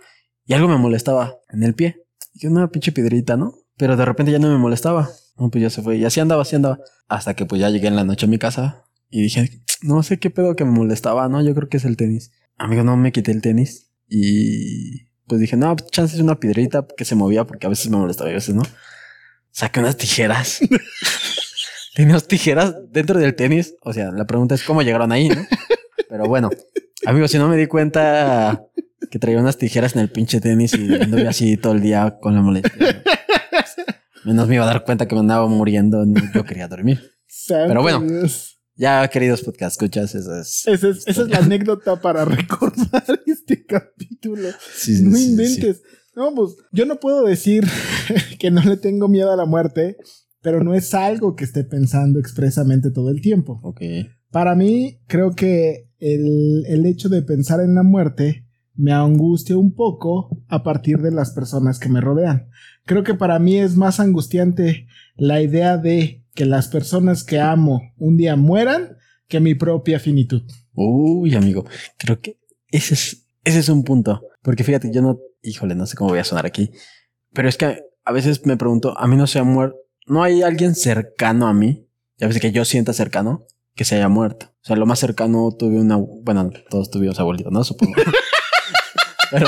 y 0.46 0.53
algo 0.53 0.67
me 0.67 0.77
molestaba 0.77 1.38
en 1.50 1.63
el 1.63 1.75
pie. 1.75 2.03
Y 2.34 2.48
una 2.48 2.70
pinche 2.72 2.91
piedrita, 2.91 3.38
¿no? 3.38 3.53
Pero 3.77 3.96
de 3.96 4.03
repente 4.05 4.31
ya 4.31 4.39
no 4.39 4.50
me 4.50 4.58
molestaba. 4.58 5.10
No, 5.38 5.50
pues 5.50 5.62
ya 5.62 5.70
se 5.70 5.81
fue. 5.81 5.98
Y 5.98 6.03
así 6.05 6.20
andaba, 6.20 6.41
así 6.41 6.55
andaba. 6.55 6.79
Hasta 7.08 7.36
que 7.36 7.46
pues 7.46 7.62
ya 7.62 7.70
llegué 7.70 7.88
en 7.88 7.96
la 7.96 8.03
noche 8.03 8.25
a 8.25 8.29
mi 8.29 8.38
casa 8.38 8.86
Y 9.12 9.22
dije, 9.22 9.62
no 9.82 10.01
sé 10.01 10.18
qué 10.18 10.30
pedo 10.30 10.56
que 10.56 10.65
me 10.65 10.72
molestaba, 10.72 11.27
¿no? 11.30 11.41
Yo 11.44 11.53
creo 11.53 11.70
que 11.70 11.77
es 11.77 11.86
el 11.86 11.98
tenis. 11.98 12.32
Amigo, 12.58 12.84
no 12.84 12.98
me 12.98 13.12
quité 13.12 13.32
el 13.32 13.41
tenis. 13.41 13.91
Y 14.08 15.06
pues 15.27 15.39
dije, 15.39 15.58
no, 15.58 15.75
pues, 15.75 15.91
chance 15.91 16.15
es 16.15 16.22
una 16.22 16.39
piedrita 16.39 16.88
que 16.98 17.06
se 17.06 17.15
movía 17.15 17.46
porque 17.46 17.68
a 17.68 17.70
veces 17.70 17.89
me 17.89 17.98
molestaba 17.98 18.30
y 18.30 18.34
a 18.34 18.36
veces 18.36 18.56
no. 18.56 18.63
Saqué 19.51 19.82
unas 19.82 19.98
tijeras. 19.98 20.60
Tenía 21.96 22.13
unas 22.13 22.27
tijeras 22.27 22.75
dentro 22.89 23.20
del 23.20 23.36
tenis. 23.36 23.75
O 23.82 23.94
sea, 23.94 24.12
la 24.12 24.25
pregunta 24.25 24.56
es 24.56 24.63
cómo 24.63 24.82
llegaron 24.82 25.12
ahí, 25.12 25.30
¿no? 25.30 25.46
Pero 26.10 26.25
bueno, 26.25 26.50
amigo, 27.06 27.27
si 27.27 27.38
no 27.38 27.50
me 27.50 27.58
di 27.58 27.68
cuenta 27.68 28.65
que 29.10 29.20
traía 29.20 29.39
unas 29.39 29.58
tijeras 29.58 29.96
en 29.96 30.01
el 30.01 30.10
pinche 30.10 30.39
tenis 30.39 30.74
y 30.74 30.94
anduve 30.96 31.27
así 31.27 31.58
todo 31.58 31.74
el 31.74 31.82
día 31.82 32.18
con 32.22 32.34
la 32.36 32.41
molestia. 32.41 33.03
Menos 34.24 34.48
me 34.48 34.56
iba 34.56 34.63
a 34.63 34.68
dar 34.68 34.84
cuenta 34.84 35.08
que 35.08 35.15
me 35.15 35.22
andaba 35.22 35.48
muriendo. 35.48 36.06
Yo 36.34 36.46
quería 36.46 36.68
dormir. 36.68 37.12
Pero 37.48 37.82
bueno. 37.82 38.01
Dios. 38.01 38.61
Ya, 38.81 39.07
queridos 39.09 39.43
podcast, 39.43 39.73
escuchas, 39.73 40.15
eso 40.15 40.35
es. 40.39 40.67
Esa 40.67 40.89
es, 40.89 41.07
esa 41.07 41.21
es 41.21 41.29
la 41.29 41.38
anécdota 41.38 42.01
para 42.01 42.25
recordar 42.25 43.03
este 43.27 43.63
capítulo. 43.63 44.50
Sí, 44.73 44.95
sí, 44.95 45.03
no 45.03 45.15
sí, 45.15 45.23
sí. 45.23 45.29
inventes. 45.29 45.83
No, 46.15 46.33
pues 46.33 46.55
yo 46.71 46.88
no 46.88 47.00
puedo 47.00 47.23
decir 47.23 47.63
que 48.39 48.50
no 48.50 48.59
le 48.63 48.77
tengo 48.77 49.07
miedo 49.07 49.31
a 49.31 49.35
la 49.35 49.45
muerte, 49.45 49.97
pero 50.41 50.63
no 50.63 50.73
es 50.73 50.95
algo 50.95 51.35
que 51.35 51.43
esté 51.43 51.63
pensando 51.63 52.19
expresamente 52.19 52.89
todo 52.89 53.11
el 53.11 53.21
tiempo. 53.21 53.59
Ok. 53.61 53.81
Para 54.31 54.55
mí, 54.55 55.00
creo 55.05 55.35
que 55.35 55.91
el, 56.00 56.65
el 56.65 56.88
hecho 56.88 57.07
de 57.07 57.21
pensar 57.21 57.59
en 57.61 57.75
la 57.75 57.83
muerte 57.83 58.47
me 58.73 58.93
angustia 58.93 59.57
un 59.57 59.75
poco 59.75 60.43
a 60.47 60.63
partir 60.63 61.03
de 61.03 61.11
las 61.11 61.33
personas 61.33 61.77
que 61.77 61.89
me 61.89 62.01
rodean. 62.01 62.47
Creo 62.88 63.03
que 63.03 63.13
para 63.13 63.38
mí 63.38 63.57
es 63.57 63.75
más 63.75 64.00
angustiante 64.00 64.88
la 65.17 65.39
idea 65.39 65.77
de 65.77 66.21
que 66.35 66.45
las 66.45 66.67
personas 66.67 67.23
que 67.23 67.39
amo 67.39 67.81
un 67.97 68.17
día 68.17 68.35
mueran 68.35 68.97
que 69.27 69.39
mi 69.39 69.55
propia 69.55 70.00
finitud. 70.00 70.43
Uy, 70.73 71.35
amigo, 71.35 71.65
creo 71.97 72.19
que 72.21 72.39
ese 72.69 72.93
es, 72.93 73.27
ese 73.43 73.59
es 73.59 73.69
un 73.69 73.83
punto. 73.83 74.21
Porque 74.41 74.63
fíjate, 74.63 74.91
yo 74.93 75.01
no, 75.01 75.19
híjole, 75.41 75.75
no 75.75 75.85
sé 75.85 75.95
cómo 75.95 76.09
voy 76.09 76.19
a 76.19 76.23
sonar 76.23 76.45
aquí. 76.45 76.71
Pero 77.33 77.47
es 77.47 77.57
que 77.57 77.83
a 78.03 78.11
veces 78.11 78.45
me 78.45 78.57
pregunto, 78.57 78.97
a 78.97 79.07
mí 79.07 79.15
no 79.15 79.27
se 79.27 79.39
ha 79.39 79.43
muerto, 79.43 79.77
no 80.07 80.23
hay 80.23 80.41
alguien 80.41 80.75
cercano 80.75 81.47
a 81.47 81.53
mí, 81.53 81.88
ya 82.17 82.27
veces 82.27 82.41
que 82.41 82.51
yo 82.51 82.65
sienta 82.65 82.93
cercano, 82.93 83.45
que 83.75 83.85
se 83.85 83.95
haya 83.95 84.09
muerto. 84.09 84.47
O 84.47 84.63
sea, 84.65 84.75
lo 84.75 84.85
más 84.85 85.00
cercano 85.00 85.50
tuve 85.57 85.79
una, 85.79 85.97
bueno, 85.97 86.50
todos 86.69 86.89
tuvimos 86.91 87.19
abuelitos, 87.19 87.51
¿no? 87.51 87.63
Supongo. 87.63 87.93
Pero 89.31 89.47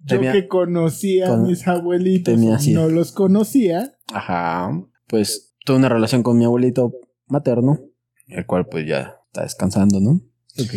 Yo 0.00 0.16
tenía- 0.16 0.32
que 0.32 0.48
conocía 0.48 1.32
a 1.32 1.36
mis 1.36 1.66
abuelitos, 1.68 2.34
tenía 2.34 2.58
no 2.74 2.88
los 2.88 3.12
conocía. 3.12 3.92
Ajá. 4.12 4.70
Pues 5.06 5.49
tuve 5.64 5.76
una 5.76 5.88
relación 5.88 6.22
con 6.22 6.38
mi 6.38 6.44
abuelito 6.44 6.92
materno, 7.26 7.80
el 8.28 8.46
cual 8.46 8.66
pues 8.66 8.86
ya 8.86 9.20
está 9.26 9.42
descansando, 9.42 10.00
¿no? 10.00 10.20
Ok. 10.58 10.74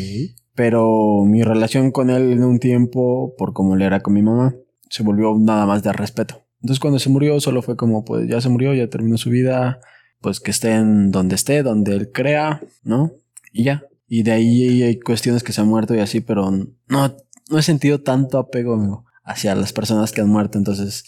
Pero 0.56 1.24
mi 1.26 1.44
relación 1.44 1.92
con 1.92 2.10
él 2.10 2.32
en 2.32 2.44
un 2.44 2.60
tiempo, 2.60 3.34
por 3.38 3.54
como 3.54 3.76
le 3.76 3.86
era 3.86 4.02
con 4.02 4.14
mi 4.14 4.22
mamá, 4.22 4.56
se 4.90 5.04
volvió 5.04 5.36
nada 5.38 5.66
más 5.66 5.82
de 5.84 5.92
respeto. 5.94 6.44
Entonces 6.62 6.80
cuando 6.80 7.00
se 7.00 7.10
murió 7.10 7.40
solo 7.40 7.62
fue 7.62 7.76
como, 7.76 8.06
pues 8.06 8.28
ya 8.30 8.40
se 8.40 8.50
murió, 8.50 8.74
ya 8.74 8.88
terminó 8.88 9.18
su 9.18 9.30
vida, 9.30 9.80
pues 10.22 10.40
que 10.40 10.52
esté 10.52 10.76
en 10.76 11.12
donde 11.12 11.36
esté, 11.36 11.64
donde 11.64 11.96
él 11.96 12.12
crea, 12.12 12.62
¿no? 12.84 13.12
Y 13.52 13.64
ya. 13.64 13.84
Y 14.08 14.24
de 14.24 14.32
ahí 14.32 14.84
hay 14.84 15.00
cuestiones 15.00 15.44
que 15.44 15.52
se 15.52 15.62
han 15.62 15.68
muerto 15.68 15.96
y 15.96 16.00
así, 16.00 16.22
pero 16.22 16.52
no, 16.52 17.18
no 17.50 17.58
he 17.58 17.64
sentido 17.64 18.02
tanto 18.02 18.38
apego 18.38 18.76
amigo, 18.76 19.06
hacia 19.24 19.56
las 19.56 19.74
personas 19.74 20.12
que 20.12 20.22
han 20.22 20.30
muerto. 20.30 20.58
Entonces 20.58 21.04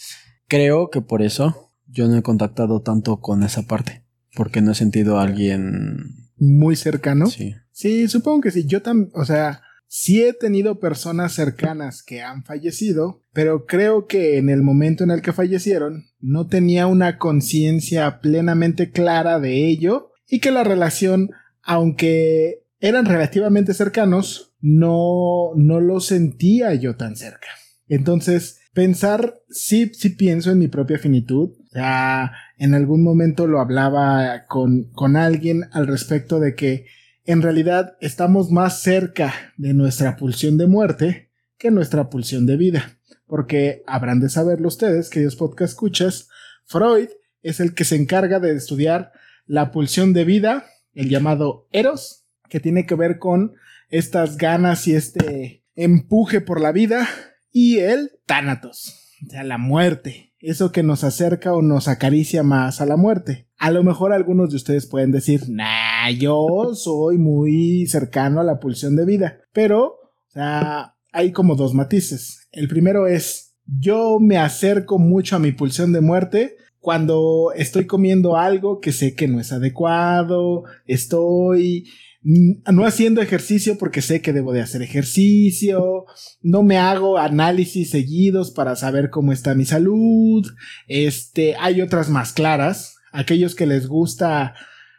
creo 0.48 0.90
que 0.90 1.00
por 1.00 1.22
eso 1.22 1.65
yo 1.86 2.08
no 2.08 2.16
he 2.16 2.22
contactado 2.22 2.82
tanto 2.82 3.20
con 3.20 3.42
esa 3.42 3.62
parte. 3.62 4.04
Porque 4.34 4.60
no 4.60 4.72
he 4.72 4.74
sentido 4.74 5.18
a 5.18 5.22
alguien... 5.22 6.30
Muy 6.36 6.76
cercano. 6.76 7.26
Sí. 7.26 7.54
Sí, 7.72 8.08
supongo 8.08 8.42
que 8.42 8.50
sí. 8.50 8.66
Yo 8.66 8.82
también, 8.82 9.10
o 9.14 9.24
sea, 9.24 9.62
sí 9.86 10.22
he 10.22 10.32
tenido 10.32 10.78
personas 10.78 11.32
cercanas 11.32 12.02
que 12.02 12.22
han 12.22 12.44
fallecido, 12.44 13.20
pero 13.32 13.66
creo 13.66 14.06
que 14.06 14.38
en 14.38 14.50
el 14.50 14.62
momento 14.62 15.04
en 15.04 15.10
el 15.10 15.22
que 15.22 15.32
fallecieron 15.32 16.04
no 16.20 16.46
tenía 16.46 16.86
una 16.86 17.18
conciencia 17.18 18.20
plenamente 18.20 18.90
clara 18.90 19.40
de 19.40 19.68
ello 19.68 20.12
y 20.28 20.40
que 20.40 20.50
la 20.50 20.64
relación, 20.64 21.30
aunque 21.62 22.64
eran 22.80 23.06
relativamente 23.06 23.74
cercanos, 23.74 24.54
no, 24.60 25.52
no 25.56 25.80
lo 25.80 26.00
sentía 26.00 26.74
yo 26.74 26.96
tan 26.96 27.16
cerca. 27.16 27.48
Entonces, 27.88 28.58
pensar, 28.74 29.40
sí, 29.48 29.92
sí 29.94 30.10
pienso 30.10 30.50
en 30.50 30.58
mi 30.58 30.68
propia 30.68 30.98
finitud. 30.98 31.50
Sea, 31.76 32.32
en 32.56 32.72
algún 32.72 33.02
momento 33.02 33.46
lo 33.46 33.60
hablaba 33.60 34.46
con, 34.46 34.84
con 34.92 35.14
alguien 35.14 35.68
al 35.72 35.86
respecto 35.86 36.40
de 36.40 36.54
que 36.54 36.86
en 37.26 37.42
realidad 37.42 37.98
estamos 38.00 38.50
más 38.50 38.80
cerca 38.80 39.34
de 39.58 39.74
nuestra 39.74 40.16
pulsión 40.16 40.56
de 40.56 40.68
muerte 40.68 41.32
que 41.58 41.70
nuestra 41.70 42.08
pulsión 42.08 42.46
de 42.46 42.56
vida. 42.56 42.98
Porque 43.26 43.82
habrán 43.86 44.20
de 44.20 44.30
saberlo 44.30 44.68
ustedes, 44.68 45.10
queridos 45.10 45.36
podcast 45.36 45.72
escuchas, 45.72 46.30
Freud 46.64 47.10
es 47.42 47.60
el 47.60 47.74
que 47.74 47.84
se 47.84 47.96
encarga 47.96 48.40
de 48.40 48.56
estudiar 48.56 49.12
la 49.44 49.70
pulsión 49.70 50.14
de 50.14 50.24
vida, 50.24 50.64
el 50.94 51.10
llamado 51.10 51.68
Eros, 51.72 52.24
que 52.48 52.58
tiene 52.58 52.86
que 52.86 52.94
ver 52.94 53.18
con 53.18 53.52
estas 53.90 54.38
ganas 54.38 54.88
y 54.88 54.94
este 54.94 55.62
empuje 55.74 56.40
por 56.40 56.58
la 56.58 56.72
vida, 56.72 57.06
y 57.52 57.80
el 57.80 58.12
Thanatos, 58.24 59.05
o 59.24 59.30
sea, 59.30 59.44
la 59.44 59.58
muerte, 59.58 60.34
eso 60.40 60.72
que 60.72 60.82
nos 60.82 61.04
acerca 61.04 61.54
o 61.54 61.62
nos 61.62 61.88
acaricia 61.88 62.42
más 62.42 62.80
a 62.80 62.86
la 62.86 62.96
muerte. 62.96 63.48
A 63.58 63.70
lo 63.70 63.82
mejor 63.82 64.12
algunos 64.12 64.50
de 64.50 64.56
ustedes 64.56 64.86
pueden 64.86 65.10
decir, 65.10 65.44
nah, 65.48 66.10
yo 66.10 66.74
soy 66.74 67.18
muy 67.18 67.86
cercano 67.86 68.40
a 68.40 68.44
la 68.44 68.60
pulsión 68.60 68.96
de 68.96 69.06
vida, 69.06 69.40
pero, 69.52 69.84
o 69.86 70.30
sea, 70.30 70.96
hay 71.12 71.32
como 71.32 71.56
dos 71.56 71.72
matices. 71.72 72.48
El 72.52 72.68
primero 72.68 73.06
es, 73.06 73.56
yo 73.64 74.18
me 74.20 74.36
acerco 74.36 74.98
mucho 74.98 75.36
a 75.36 75.40
mi 75.40 75.52
pulsión 75.52 75.92
de 75.92 76.00
muerte 76.02 76.56
cuando 76.78 77.52
estoy 77.56 77.86
comiendo 77.86 78.36
algo 78.36 78.78
que 78.78 78.92
sé 78.92 79.16
que 79.16 79.26
no 79.26 79.40
es 79.40 79.52
adecuado, 79.52 80.64
estoy 80.84 81.88
no 82.26 82.84
haciendo 82.84 83.22
ejercicio 83.22 83.78
porque 83.78 84.02
sé 84.02 84.20
que 84.20 84.32
debo 84.32 84.52
de 84.52 84.60
hacer 84.60 84.82
ejercicio, 84.82 86.06
no 86.42 86.64
me 86.64 86.76
hago 86.76 87.18
análisis 87.18 87.90
seguidos 87.90 88.50
para 88.50 88.74
saber 88.74 89.10
cómo 89.10 89.32
está 89.32 89.54
mi 89.54 89.64
salud, 89.64 90.44
este, 90.88 91.54
hay 91.56 91.80
otras 91.80 92.08
más 92.08 92.32
claras, 92.32 92.96
aquellos 93.12 93.54
que 93.54 93.66
les 93.66 93.86
gusta 93.86 94.54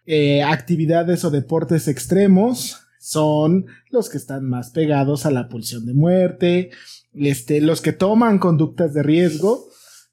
eh, 0.06 0.42
actividades 0.42 1.26
o 1.26 1.30
deportes 1.30 1.90
extremos 1.90 2.78
son 2.98 3.66
los 3.92 4.10
que 4.10 4.18
están 4.18 4.48
más 4.48 4.70
pegados 4.70 5.26
a 5.26 5.32
la 5.32 5.50
pulsión 5.50 5.86
de 5.86 5.94
muerte, 5.94 6.70
este, 7.14 7.60
los 7.60 7.82
que 7.82 7.92
toman 7.92 8.40
conductas 8.40 8.94
de 8.94 9.04
riesgo, 9.04 9.66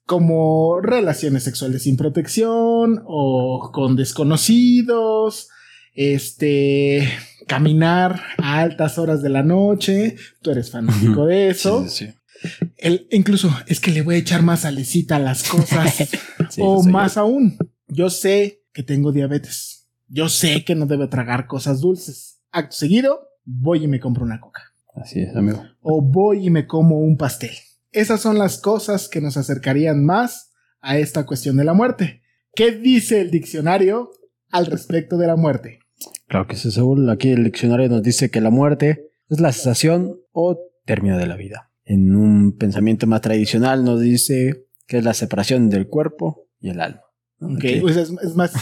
como 0.05 0.81
relaciones 0.81 1.43
sexuales 1.43 1.83
sin 1.83 1.95
protección 1.95 3.03
o 3.05 3.71
con 3.73 3.95
desconocidos, 3.95 5.47
este, 5.95 7.07
caminar 7.47 8.21
a 8.37 8.59
altas 8.59 8.97
horas 8.97 9.21
de 9.21 9.29
la 9.29 9.43
noche, 9.43 10.15
tú 10.41 10.51
eres 10.51 10.69
fanático 10.69 11.25
de 11.25 11.49
eso. 11.49 11.87
Sí, 11.87 12.05
sí, 12.05 12.49
El, 12.77 13.07
incluso 13.11 13.49
es 13.67 13.79
que 13.79 13.91
le 13.91 14.01
voy 14.01 14.15
a 14.15 14.19
echar 14.19 14.43
más 14.43 14.61
salecita 14.61 15.15
a 15.15 15.19
las 15.19 15.43
cosas. 15.43 16.09
o 16.59 16.83
más 16.83 17.17
aún, 17.17 17.57
yo 17.87 18.09
sé 18.09 18.63
que 18.73 18.83
tengo 18.83 19.11
diabetes. 19.11 19.87
Yo 20.07 20.29
sé 20.29 20.63
que 20.63 20.75
no 20.75 20.85
debo 20.85 21.09
tragar 21.09 21.47
cosas 21.47 21.81
dulces. 21.81 22.41
Acto 22.51 22.75
seguido, 22.75 23.27
voy 23.43 23.85
y 23.85 23.87
me 23.87 23.99
compro 23.99 24.23
una 24.23 24.39
coca. 24.39 24.61
Así 24.93 25.21
es, 25.21 25.35
amigo. 25.35 25.63
O 25.81 26.01
voy 26.01 26.45
y 26.45 26.49
me 26.49 26.67
como 26.67 26.99
un 26.99 27.17
pastel. 27.17 27.51
Esas 27.91 28.21
son 28.21 28.37
las 28.37 28.57
cosas 28.57 29.07
que 29.07 29.21
nos 29.21 29.37
acercarían 29.37 30.05
más 30.05 30.51
a 30.81 30.97
esta 30.97 31.25
cuestión 31.25 31.57
de 31.57 31.63
la 31.63 31.73
muerte. 31.73 32.21
¿Qué 32.53 32.71
dice 32.71 33.21
el 33.21 33.31
diccionario 33.31 34.11
al 34.51 34.67
respecto 34.67 35.17
de 35.17 35.27
la 35.27 35.35
muerte? 35.35 35.79
Claro 36.27 36.47
que 36.47 36.55
sí, 36.55 36.71
Saúl. 36.71 37.09
Aquí 37.09 37.29
el 37.29 37.43
diccionario 37.43 37.87
nos 37.89 38.01
dice 38.03 38.29
que 38.31 38.41
la 38.41 38.49
muerte 38.49 39.09
es 39.29 39.39
la 39.39 39.51
cesación 39.51 40.19
o 40.31 40.57
término 40.85 41.17
de 41.17 41.27
la 41.27 41.35
vida. 41.35 41.71
En 41.83 42.15
un 42.15 42.57
pensamiento 42.57 43.05
más 43.07 43.21
tradicional 43.21 43.83
nos 43.83 44.01
dice 44.01 44.65
que 44.87 44.97
es 44.97 45.03
la 45.03 45.13
separación 45.13 45.69
del 45.69 45.87
cuerpo 45.87 46.47
y 46.59 46.69
el 46.69 46.81
alma. 46.81 47.01
¿no? 47.39 47.49
Ok, 47.49 47.57
Aquí- 47.65 47.79
pues 47.81 47.95
es, 47.97 48.11
es 48.23 48.35
más 48.35 48.53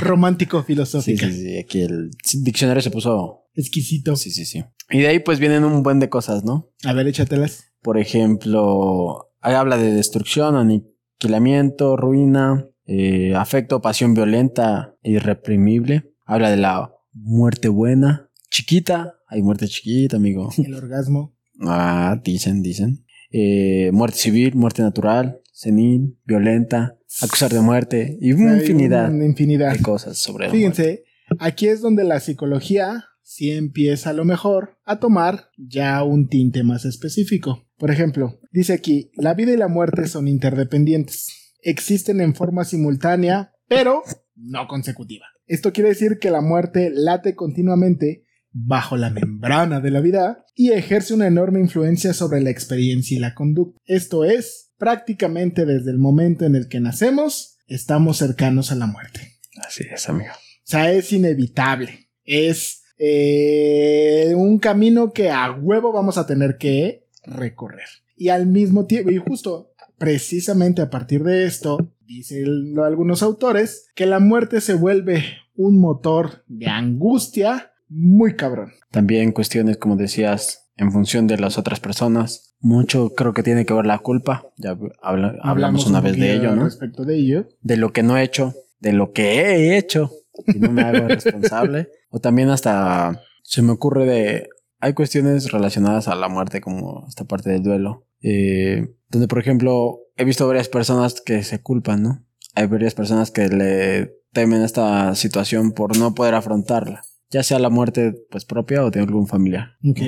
romántico 0.00 0.60
sí, 0.60 0.66
filosófica. 0.66 1.26
sí, 1.26 1.32
sí. 1.32 1.58
Aquí 1.58 1.82
el 1.82 2.10
diccionario 2.42 2.82
se 2.82 2.90
puso. 2.90 3.44
Exquisito. 3.54 4.16
Sí, 4.16 4.30
sí, 4.30 4.44
sí. 4.44 4.64
Y 4.90 5.00
de 5.00 5.08
ahí 5.08 5.18
pues 5.18 5.38
vienen 5.38 5.64
un 5.64 5.82
buen 5.82 6.00
de 6.00 6.08
cosas, 6.08 6.44
¿no? 6.44 6.70
A 6.84 6.92
ver, 6.92 7.06
échatelas. 7.06 7.66
Por 7.82 7.98
ejemplo, 7.98 9.32
ahí 9.40 9.54
habla 9.54 9.76
de 9.76 9.92
destrucción, 9.92 10.56
aniquilamiento, 10.56 11.96
ruina, 11.96 12.66
eh, 12.86 13.34
afecto, 13.34 13.80
pasión 13.80 14.14
violenta 14.14 14.94
e 15.02 15.12
irreprimible. 15.12 16.12
Habla 16.24 16.50
de 16.50 16.56
la 16.56 16.92
muerte 17.12 17.68
buena, 17.68 18.30
chiquita. 18.50 19.16
Hay 19.28 19.42
muerte 19.42 19.66
chiquita, 19.68 20.16
amigo. 20.16 20.50
El 20.64 20.74
orgasmo. 20.74 21.36
Ah, 21.60 22.20
dicen, 22.22 22.62
dicen. 22.62 23.04
Eh, 23.30 23.90
muerte 23.92 24.18
civil, 24.18 24.54
muerte 24.54 24.82
natural, 24.82 25.40
senil, 25.52 26.18
violenta, 26.24 26.98
acusar 27.22 27.50
de 27.52 27.60
muerte 27.60 28.18
y 28.20 28.32
una 28.32 28.58
infinidad 28.58 29.10
Una 29.10 29.24
infinidad. 29.24 29.72
de 29.72 29.82
cosas 29.82 30.18
sobre 30.18 30.50
Fíjense, 30.50 31.04
Aquí 31.38 31.68
es 31.68 31.80
donde 31.80 32.04
la 32.04 32.20
psicología 32.20 33.04
sí 33.22 33.52
empieza 33.52 34.10
a 34.10 34.12
lo 34.12 34.24
mejor 34.24 34.78
a 34.84 34.98
tomar 34.98 35.50
ya 35.56 36.02
un 36.02 36.28
tinte 36.28 36.62
más 36.62 36.84
específico. 36.84 37.66
Por 37.78 37.90
ejemplo, 37.90 38.38
dice 38.50 38.72
aquí, 38.72 39.10
la 39.14 39.34
vida 39.34 39.52
y 39.52 39.56
la 39.56 39.68
muerte 39.68 40.06
son 40.08 40.28
interdependientes. 40.28 41.54
Existen 41.62 42.20
en 42.20 42.34
forma 42.34 42.64
simultánea, 42.64 43.52
pero 43.68 44.02
no 44.34 44.66
consecutiva. 44.66 45.26
Esto 45.52 45.74
quiere 45.74 45.90
decir 45.90 46.18
que 46.18 46.30
la 46.30 46.40
muerte 46.40 46.90
late 46.90 47.34
continuamente 47.34 48.24
bajo 48.52 48.96
la 48.96 49.10
membrana 49.10 49.80
de 49.80 49.90
la 49.90 50.00
vida 50.00 50.46
y 50.54 50.70
ejerce 50.70 51.12
una 51.12 51.26
enorme 51.26 51.60
influencia 51.60 52.14
sobre 52.14 52.40
la 52.40 52.48
experiencia 52.48 53.18
y 53.18 53.20
la 53.20 53.34
conducta. 53.34 53.78
Esto 53.84 54.24
es, 54.24 54.72
prácticamente 54.78 55.66
desde 55.66 55.90
el 55.90 55.98
momento 55.98 56.46
en 56.46 56.54
el 56.54 56.68
que 56.68 56.80
nacemos, 56.80 57.58
estamos 57.66 58.16
cercanos 58.16 58.72
a 58.72 58.76
la 58.76 58.86
muerte. 58.86 59.40
Así 59.68 59.84
es, 59.92 60.08
amigo. 60.08 60.32
O 60.32 60.64
sea, 60.64 60.90
es 60.90 61.12
inevitable. 61.12 62.08
Es 62.24 62.84
eh, 62.96 64.32
un 64.34 64.58
camino 64.58 65.12
que 65.12 65.28
a 65.28 65.50
huevo 65.50 65.92
vamos 65.92 66.16
a 66.16 66.26
tener 66.26 66.56
que 66.56 67.08
recorrer. 67.24 67.88
Y 68.16 68.30
al 68.30 68.46
mismo 68.46 68.86
tiempo, 68.86 69.10
y 69.10 69.18
justo 69.18 69.74
precisamente 69.98 70.80
a 70.80 70.88
partir 70.88 71.22
de 71.24 71.44
esto, 71.44 71.92
dicen 72.00 72.78
algunos 72.78 73.22
autores, 73.22 73.90
que 73.94 74.06
la 74.06 74.18
muerte 74.18 74.62
se 74.62 74.72
vuelve 74.74 75.41
un 75.54 75.78
motor 75.80 76.44
de 76.48 76.66
angustia 76.66 77.72
muy 77.88 78.36
cabrón. 78.36 78.72
También 78.90 79.32
cuestiones, 79.32 79.76
como 79.76 79.96
decías, 79.96 80.70
en 80.76 80.92
función 80.92 81.26
de 81.26 81.38
las 81.38 81.58
otras 81.58 81.80
personas. 81.80 82.54
Mucho 82.60 83.10
creo 83.14 83.34
que 83.34 83.42
tiene 83.42 83.66
que 83.66 83.74
ver 83.74 83.86
la 83.86 83.98
culpa. 83.98 84.44
Ya 84.56 84.78
habla- 85.02 85.36
hablamos, 85.42 85.86
una 85.86 85.98
un 85.98 86.04
vez 86.04 86.16
de 86.16 86.32
ello, 86.34 86.54
¿no? 86.54 86.64
Respecto 86.64 87.04
de 87.04 87.16
ello. 87.16 87.48
De 87.60 87.76
lo 87.76 87.92
que 87.92 88.02
no 88.02 88.16
he 88.16 88.22
hecho, 88.22 88.54
de 88.80 88.92
lo 88.92 89.12
que 89.12 89.32
he 89.40 89.76
hecho 89.76 90.10
y 90.46 90.58
no 90.58 90.70
me 90.72 90.82
hago 90.82 91.08
responsable. 91.08 91.88
O 92.10 92.20
también 92.20 92.48
hasta 92.50 93.20
se 93.42 93.62
me 93.62 93.72
ocurre 93.72 94.06
de... 94.06 94.48
Hay 94.80 94.94
cuestiones 94.94 95.52
relacionadas 95.52 96.08
a 96.08 96.14
la 96.14 96.28
muerte, 96.28 96.60
como 96.60 97.04
esta 97.08 97.24
parte 97.24 97.50
del 97.50 97.62
duelo. 97.62 98.06
eh, 98.22 98.94
donde, 99.08 99.28
por 99.28 99.38
ejemplo, 99.40 99.98
he 100.16 100.24
visto 100.24 100.46
varias 100.46 100.68
personas 100.68 101.20
que 101.20 101.42
se 101.42 101.60
culpan, 101.60 102.02
¿no? 102.02 102.24
Hay 102.54 102.66
varias 102.66 102.94
personas 102.94 103.30
que 103.30 103.48
le 103.48 104.14
temen 104.32 104.62
esta 104.62 105.14
situación 105.14 105.72
por 105.72 105.96
no 105.98 106.14
poder 106.14 106.34
afrontarla. 106.34 107.02
Ya 107.30 107.42
sea 107.42 107.58
la 107.58 107.70
muerte 107.70 108.14
pues 108.30 108.44
propia 108.44 108.84
o 108.84 108.90
de 108.90 109.00
algún 109.00 109.26
familiar. 109.26 109.72
Ok. 109.88 110.00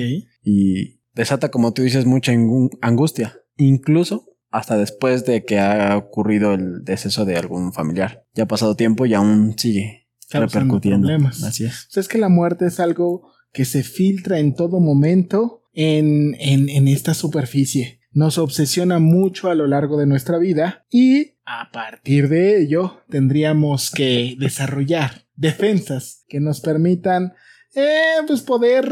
y 0.43 0.99
desata, 1.13 1.49
como 1.49 1.73
tú 1.73 1.81
dices, 1.81 2.05
mucha 2.05 2.33
angu- 2.33 2.77
angustia, 2.81 3.37
incluso 3.57 4.27
hasta 4.51 4.77
después 4.77 5.25
de 5.25 5.43
que 5.43 5.59
ha 5.59 5.97
ocurrido 5.97 6.53
el 6.53 6.83
deceso 6.83 7.25
de 7.25 7.35
algún 7.35 7.73
familiar. 7.73 8.25
Ya 8.35 8.43
ha 8.43 8.47
pasado 8.47 8.75
tiempo 8.75 9.05
y 9.05 9.13
aún 9.13 9.55
sigue 9.57 10.07
Causando 10.29 10.47
repercutiendo. 10.59 11.07
problemas. 11.07 11.43
Así 11.43 11.65
es. 11.65 11.87
O 11.87 11.91
sea, 11.91 12.01
es 12.01 12.07
que 12.07 12.17
la 12.17 12.29
muerte 12.29 12.65
es 12.67 12.79
algo 12.79 13.31
que 13.53 13.65
se 13.65 13.83
filtra 13.83 14.39
en 14.39 14.53
todo 14.55 14.79
momento 14.79 15.63
en, 15.73 16.35
en, 16.39 16.69
en 16.69 16.87
esta 16.87 17.13
superficie. 17.13 17.99
Nos 18.15 18.37
obsesiona 18.37 18.99
mucho 18.99 19.49
a 19.49 19.55
lo 19.55 19.67
largo 19.67 19.97
de 19.97 20.05
nuestra 20.05 20.37
vida 20.37 20.85
y 20.89 21.33
a 21.45 21.69
partir 21.73 22.29
de 22.29 22.61
ello 22.61 23.01
tendríamos 23.09 23.91
que 23.91 24.37
desarrollar 24.39 25.27
defensas 25.35 26.23
que 26.29 26.39
nos 26.39 26.61
permitan 26.61 27.33
eh, 27.75 28.15
pues 28.25 28.39
poder 28.39 28.89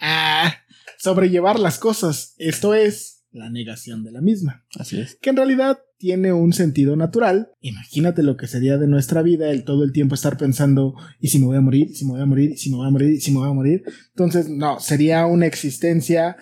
ah, 0.00 0.54
sobrellevar 0.98 1.60
las 1.60 1.78
cosas. 1.78 2.34
Esto 2.38 2.72
es 2.72 3.26
la 3.32 3.50
negación 3.50 4.02
de 4.02 4.12
la 4.12 4.22
misma 4.22 4.64
Así 4.78 4.98
es. 4.98 5.18
que 5.20 5.28
en 5.28 5.36
realidad 5.36 5.80
tiene 5.98 6.32
un 6.32 6.54
sentido 6.54 6.96
natural. 6.96 7.50
Imagínate 7.60 8.22
lo 8.22 8.38
que 8.38 8.46
sería 8.46 8.78
de 8.78 8.86
nuestra 8.86 9.20
vida 9.20 9.50
el 9.50 9.64
todo 9.64 9.84
el 9.84 9.92
tiempo 9.92 10.14
estar 10.14 10.38
pensando, 10.38 10.94
¿y 11.20 11.28
si 11.28 11.38
me 11.38 11.44
voy 11.44 11.58
a 11.58 11.60
morir? 11.60 11.88
¿Y 11.90 11.96
si 11.96 12.06
me 12.06 12.12
voy 12.12 12.22
a 12.22 12.26
morir? 12.26 12.52
¿Y 12.52 12.56
si 12.56 12.70
me 12.70 12.76
voy 12.76 12.86
a 12.86 12.90
morir? 12.90 13.10
¿Y 13.10 13.20
si 13.20 13.30
me 13.30 13.40
voy 13.40 13.50
a 13.50 13.52
morir? 13.52 13.82
Entonces, 14.08 14.48
no, 14.48 14.80
sería 14.80 15.26
una 15.26 15.44
existencia 15.44 16.38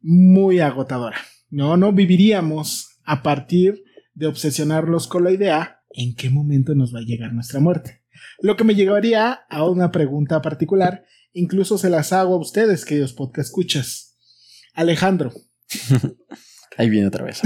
muy 0.00 0.60
agotadora. 0.60 1.16
No, 1.54 1.76
no 1.76 1.92
viviríamos 1.92 2.98
a 3.04 3.22
partir 3.22 3.84
de 4.14 4.26
obsesionarlos 4.26 5.06
con 5.06 5.22
la 5.22 5.30
idea 5.30 5.80
en 5.90 6.16
qué 6.16 6.28
momento 6.28 6.74
nos 6.74 6.92
va 6.92 6.98
a 6.98 7.04
llegar 7.04 7.32
nuestra 7.32 7.60
muerte. 7.60 8.02
Lo 8.40 8.56
que 8.56 8.64
me 8.64 8.74
llevaría 8.74 9.32
a 9.48 9.64
una 9.68 9.92
pregunta 9.92 10.42
particular, 10.42 11.04
incluso 11.32 11.78
se 11.78 11.90
las 11.90 12.12
hago 12.12 12.34
a 12.34 12.40
ustedes, 12.40 12.84
queridos 12.84 13.12
podcast 13.12 13.46
escuchas. 13.48 14.16
Alejandro, 14.74 15.32
Ahí 16.76 16.90
viene 16.90 17.06
otra 17.06 17.24
vez. 17.24 17.40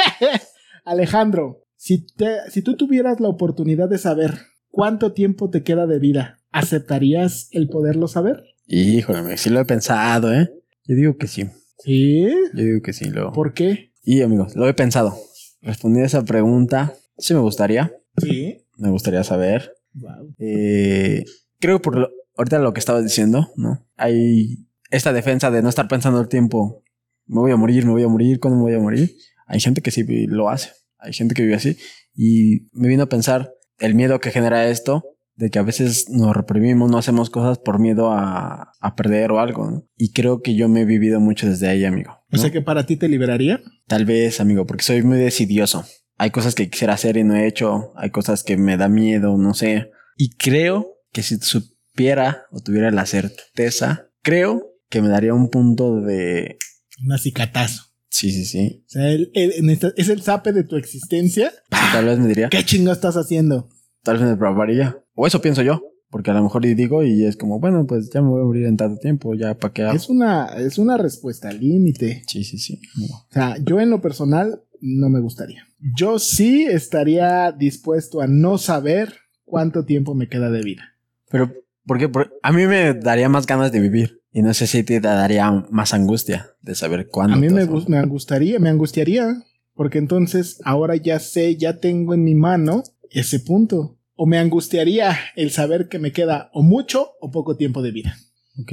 Alejandro, 0.84 1.64
si, 1.76 2.04
te- 2.06 2.50
si 2.50 2.62
tú 2.62 2.76
tuvieras 2.76 3.20
la 3.20 3.28
oportunidad 3.28 3.88
de 3.88 3.98
saber 3.98 4.38
cuánto 4.70 5.12
tiempo 5.12 5.50
te 5.50 5.62
queda 5.62 5.86
de 5.86 5.98
vida, 6.00 6.40
¿aceptarías 6.50 7.48
el 7.52 7.68
poderlo 7.68 8.08
saber? 8.08 8.42
Híjole, 8.66 9.36
sí 9.36 9.50
lo 9.50 9.60
he 9.60 9.64
pensado, 9.64 10.32
¿eh? 10.34 10.50
Yo 10.84 10.96
digo 10.96 11.16
que 11.16 11.28
sí. 11.28 11.46
Sí. 11.84 12.22
Yo 12.54 12.62
digo 12.64 12.82
que 12.82 12.92
sí. 12.92 13.06
Lo... 13.10 13.32
¿Por 13.32 13.52
qué? 13.54 13.92
Y 14.02 14.22
amigos, 14.22 14.56
lo 14.56 14.68
he 14.68 14.74
pensado. 14.74 15.16
Respondí 15.62 16.00
a 16.00 16.04
esa 16.06 16.24
pregunta. 16.24 16.94
Sí 17.18 17.34
me 17.34 17.40
gustaría. 17.40 17.92
Sí. 18.18 18.64
Me 18.76 18.90
gustaría 18.90 19.24
saber. 19.24 19.72
Wow. 19.94 20.34
Eh, 20.38 21.24
creo 21.58 21.78
que 21.78 21.82
por 21.84 21.96
lo- 21.96 22.10
ahorita 22.36 22.58
lo 22.58 22.72
que 22.72 22.80
estabas 22.80 23.04
diciendo, 23.04 23.50
¿no? 23.56 23.86
Hay 23.96 24.66
esta 24.90 25.12
defensa 25.12 25.50
de 25.50 25.62
no 25.62 25.68
estar 25.68 25.88
pensando 25.88 26.20
el 26.20 26.28
tiempo, 26.28 26.82
me 27.26 27.40
voy 27.40 27.52
a 27.52 27.56
morir, 27.56 27.84
me 27.84 27.92
voy 27.92 28.02
a 28.02 28.08
morir, 28.08 28.40
¿cuándo 28.40 28.56
me 28.56 28.62
voy 28.64 28.74
a 28.74 28.78
morir? 28.80 29.16
Hay 29.46 29.60
gente 29.60 29.82
que 29.82 29.90
sí 29.90 30.04
lo 30.26 30.48
hace, 30.48 30.70
hay 30.98 31.12
gente 31.12 31.34
que 31.34 31.42
vive 31.42 31.54
así. 31.54 31.76
Y 32.14 32.68
me 32.72 32.88
vino 32.88 33.02
a 33.04 33.08
pensar 33.08 33.52
el 33.78 33.94
miedo 33.94 34.18
que 34.20 34.30
genera 34.30 34.68
esto, 34.68 35.04
de 35.40 35.50
que 35.50 35.58
a 35.58 35.62
veces 35.62 36.08
nos 36.10 36.36
reprimimos, 36.36 36.90
no 36.90 36.98
hacemos 36.98 37.30
cosas 37.30 37.58
por 37.58 37.78
miedo 37.78 38.12
a, 38.12 38.72
a 38.78 38.94
perder 38.94 39.32
o 39.32 39.40
algo, 39.40 39.70
¿no? 39.70 39.88
Y 39.96 40.12
creo 40.12 40.42
que 40.42 40.54
yo 40.54 40.68
me 40.68 40.82
he 40.82 40.84
vivido 40.84 41.18
mucho 41.18 41.48
desde 41.48 41.66
ahí, 41.68 41.84
amigo. 41.84 42.18
O 42.30 42.36
sea 42.36 42.50
que 42.52 42.60
para 42.60 42.84
ti 42.84 42.96
te 42.96 43.08
liberaría. 43.08 43.60
Tal 43.86 44.04
vez, 44.04 44.40
amigo, 44.40 44.66
porque 44.66 44.84
soy 44.84 45.02
muy 45.02 45.16
decidioso. 45.18 45.84
Hay 46.18 46.30
cosas 46.30 46.54
que 46.54 46.68
quisiera 46.68 46.92
hacer 46.92 47.16
y 47.16 47.24
no 47.24 47.34
he 47.34 47.46
hecho. 47.46 47.92
Hay 47.96 48.10
cosas 48.10 48.44
que 48.44 48.58
me 48.58 48.76
da 48.76 48.88
miedo, 48.90 49.38
no 49.38 49.54
sé. 49.54 49.90
Y 50.18 50.36
creo 50.36 50.98
que 51.12 51.22
si 51.22 51.38
supiera 51.38 52.42
o 52.52 52.60
tuviera 52.60 52.90
la 52.90 53.06
certeza, 53.06 54.10
creo 54.22 54.74
que 54.90 55.00
me 55.00 55.08
daría 55.08 55.32
un 55.32 55.48
punto 55.48 56.00
de... 56.02 56.58
Un 57.04 57.12
acicatazo. 57.12 57.84
Sí, 58.10 58.30
sí, 58.32 58.44
sí. 58.44 58.84
O 58.86 58.90
sea, 58.90 59.08
el- 59.08 59.30
el- 59.34 59.78
es 59.96 60.08
el 60.10 60.20
zape 60.22 60.52
de 60.52 60.64
tu 60.64 60.76
existencia. 60.76 61.50
Tal 61.70 62.04
vez 62.04 62.18
me 62.18 62.28
diría, 62.28 62.50
¿Qué 62.50 62.62
chingo 62.64 62.92
estás 62.92 63.16
haciendo? 63.16 63.70
tal 64.02 64.16
vez 64.18 64.26
me 64.28 64.36
probaría. 64.36 64.98
O 65.20 65.26
eso 65.26 65.42
pienso 65.42 65.60
yo. 65.60 65.82
Porque 66.08 66.30
a 66.30 66.34
lo 66.34 66.42
mejor 66.42 66.62
digo 66.64 67.04
y 67.04 67.24
es 67.24 67.36
como, 67.36 67.60
bueno, 67.60 67.86
pues 67.86 68.10
ya 68.10 68.20
me 68.22 68.30
voy 68.30 68.40
a 68.40 68.44
morir 68.44 68.64
en 68.66 68.76
tanto 68.76 68.98
tiempo, 68.98 69.34
ya 69.34 69.54
para 69.56 69.72
qué 69.72 69.82
hago. 69.82 69.94
Es 69.96 70.08
una, 70.08 70.46
es 70.58 70.78
una 70.78 70.96
respuesta 70.96 71.50
al 71.50 71.60
límite. 71.60 72.22
Sí, 72.26 72.42
sí, 72.42 72.58
sí. 72.58 72.80
O 73.04 73.32
sea, 73.32 73.56
yo 73.64 73.78
en 73.80 73.90
lo 73.90 74.00
personal 74.00 74.62
no 74.80 75.08
me 75.08 75.20
gustaría. 75.20 75.62
Yo 75.94 76.18
sí 76.18 76.64
estaría 76.64 77.52
dispuesto 77.52 78.22
a 78.22 78.26
no 78.26 78.58
saber 78.58 79.12
cuánto 79.44 79.84
tiempo 79.84 80.14
me 80.14 80.28
queda 80.28 80.50
de 80.50 80.62
vida. 80.62 80.82
Pero, 81.30 81.52
¿por 81.86 81.98
qué? 81.98 82.08
Por- 82.08 82.32
a 82.42 82.50
mí 82.50 82.66
me 82.66 82.94
daría 82.94 83.28
más 83.28 83.46
ganas 83.46 83.70
de 83.70 83.80
vivir. 83.80 84.22
Y 84.32 84.42
no 84.42 84.52
sé 84.54 84.66
si 84.66 84.82
te 84.82 84.98
daría 85.00 85.50
más 85.70 85.92
angustia 85.94 86.48
de 86.62 86.74
saber 86.74 87.08
cuándo. 87.08 87.36
A 87.36 87.38
mí 87.38 87.48
me, 87.50 87.66
me 87.66 87.98
angustiaría, 87.98 88.58
me 88.58 88.68
angustiaría, 88.70 89.44
porque 89.74 89.98
entonces 89.98 90.58
ahora 90.64 90.96
ya 90.96 91.20
sé, 91.20 91.56
ya 91.56 91.78
tengo 91.78 92.14
en 92.14 92.24
mi 92.24 92.34
mano 92.34 92.82
ese 93.10 93.38
punto. 93.38 93.96
O 94.22 94.26
me 94.26 94.36
angustiaría 94.36 95.16
el 95.34 95.50
saber 95.50 95.88
que 95.88 95.98
me 95.98 96.12
queda 96.12 96.50
o 96.52 96.62
mucho 96.62 97.12
o 97.22 97.30
poco 97.30 97.56
tiempo 97.56 97.80
de 97.80 97.90
vida. 97.90 98.18
Ok. 98.60 98.72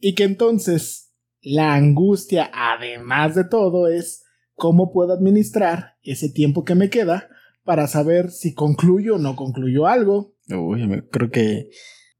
Y 0.00 0.14
que 0.14 0.24
entonces 0.24 1.12
la 1.42 1.74
angustia, 1.74 2.50
además 2.50 3.34
de 3.34 3.44
todo, 3.44 3.88
es 3.88 4.24
cómo 4.54 4.94
puedo 4.94 5.12
administrar 5.12 5.96
ese 6.02 6.30
tiempo 6.30 6.64
que 6.64 6.74
me 6.74 6.88
queda 6.88 7.28
para 7.62 7.88
saber 7.88 8.30
si 8.30 8.54
concluyo 8.54 9.16
o 9.16 9.18
no 9.18 9.36
concluyo 9.36 9.86
algo. 9.86 10.34
Uy, 10.48 11.02
creo 11.12 11.30
que 11.30 11.68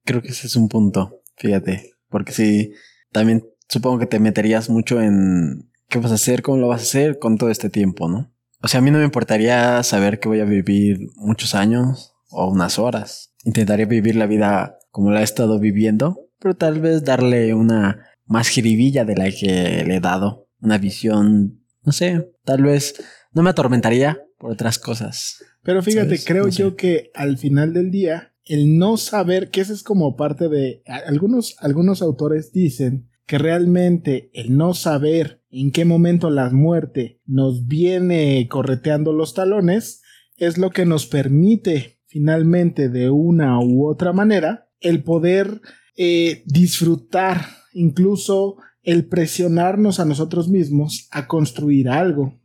creo 0.04 0.20
que 0.20 0.28
ese 0.28 0.46
es 0.46 0.54
un 0.54 0.68
punto, 0.68 1.22
fíjate, 1.36 1.94
porque 2.10 2.32
si 2.32 2.74
también 3.10 3.48
supongo 3.70 4.00
que 4.00 4.06
te 4.06 4.20
meterías 4.20 4.68
mucho 4.68 5.00
en 5.00 5.70
qué 5.88 5.98
vas 5.98 6.12
a 6.12 6.16
hacer, 6.16 6.42
cómo 6.42 6.58
lo 6.58 6.68
vas 6.68 6.82
a 6.82 6.84
hacer 6.84 7.18
con 7.18 7.38
todo 7.38 7.48
este 7.48 7.70
tiempo, 7.70 8.06
¿no? 8.06 8.34
O 8.60 8.68
sea, 8.68 8.80
a 8.80 8.82
mí 8.82 8.90
no 8.90 8.98
me 8.98 9.04
importaría 9.04 9.82
saber 9.82 10.20
que 10.20 10.28
voy 10.28 10.40
a 10.40 10.44
vivir 10.44 10.98
muchos 11.16 11.54
años 11.54 12.12
o 12.36 12.50
unas 12.50 12.78
horas. 12.78 13.34
Intentaría 13.44 13.86
vivir 13.86 14.14
la 14.14 14.26
vida 14.26 14.78
como 14.90 15.10
la 15.10 15.20
he 15.20 15.24
estado 15.24 15.58
viviendo, 15.58 16.28
pero 16.38 16.54
tal 16.54 16.80
vez 16.80 17.02
darle 17.02 17.54
una 17.54 18.06
más 18.26 18.48
jiribilla 18.48 19.04
de 19.04 19.16
la 19.16 19.30
que 19.30 19.84
le 19.86 19.96
he 19.96 20.00
dado, 20.00 20.48
una 20.60 20.78
visión, 20.78 21.62
no 21.82 21.92
sé, 21.92 22.30
tal 22.44 22.62
vez 22.62 23.02
no 23.32 23.42
me 23.42 23.50
atormentaría 23.50 24.18
por 24.38 24.52
otras 24.52 24.78
cosas. 24.78 25.42
Pero 25.62 25.82
fíjate, 25.82 26.08
¿Sabes? 26.08 26.24
creo 26.24 26.46
No 26.46 26.52
sé. 26.52 26.62
yo 26.62 26.76
que 26.76 27.10
al 27.14 27.38
final 27.38 27.72
del 27.72 27.90
día, 27.90 28.34
el 28.44 28.78
no 28.78 28.96
saber, 28.96 29.50
que 29.50 29.62
eso 29.62 29.72
es 29.72 29.82
como 29.82 30.16
parte 30.16 30.48
de... 30.48 30.82
Algunos, 30.86 31.56
algunos 31.60 32.02
autores 32.02 32.52
dicen 32.52 33.08
que 33.26 33.38
realmente 33.38 34.30
el 34.34 34.56
no 34.56 34.74
saber 34.74 35.42
en 35.50 35.72
qué 35.72 35.84
momento 35.84 36.30
la 36.30 36.50
muerte 36.50 37.20
nos 37.24 37.66
viene 37.66 38.46
correteando 38.48 39.12
los 39.12 39.34
talones 39.34 40.02
es 40.36 40.58
lo 40.58 40.70
que 40.70 40.84
nos 40.84 41.06
permite 41.06 41.95
finalmente 42.06 42.88
de 42.88 43.10
una 43.10 43.60
u 43.60 43.88
otra 43.88 44.12
manera 44.12 44.68
el 44.80 45.02
poder 45.02 45.60
eh, 45.96 46.42
disfrutar, 46.46 47.46
incluso 47.72 48.56
el 48.82 49.06
presionarnos 49.06 49.98
a 49.98 50.04
nosotros 50.04 50.48
mismos 50.48 51.08
a 51.10 51.26
construir 51.26 51.88
algo. 51.88 52.38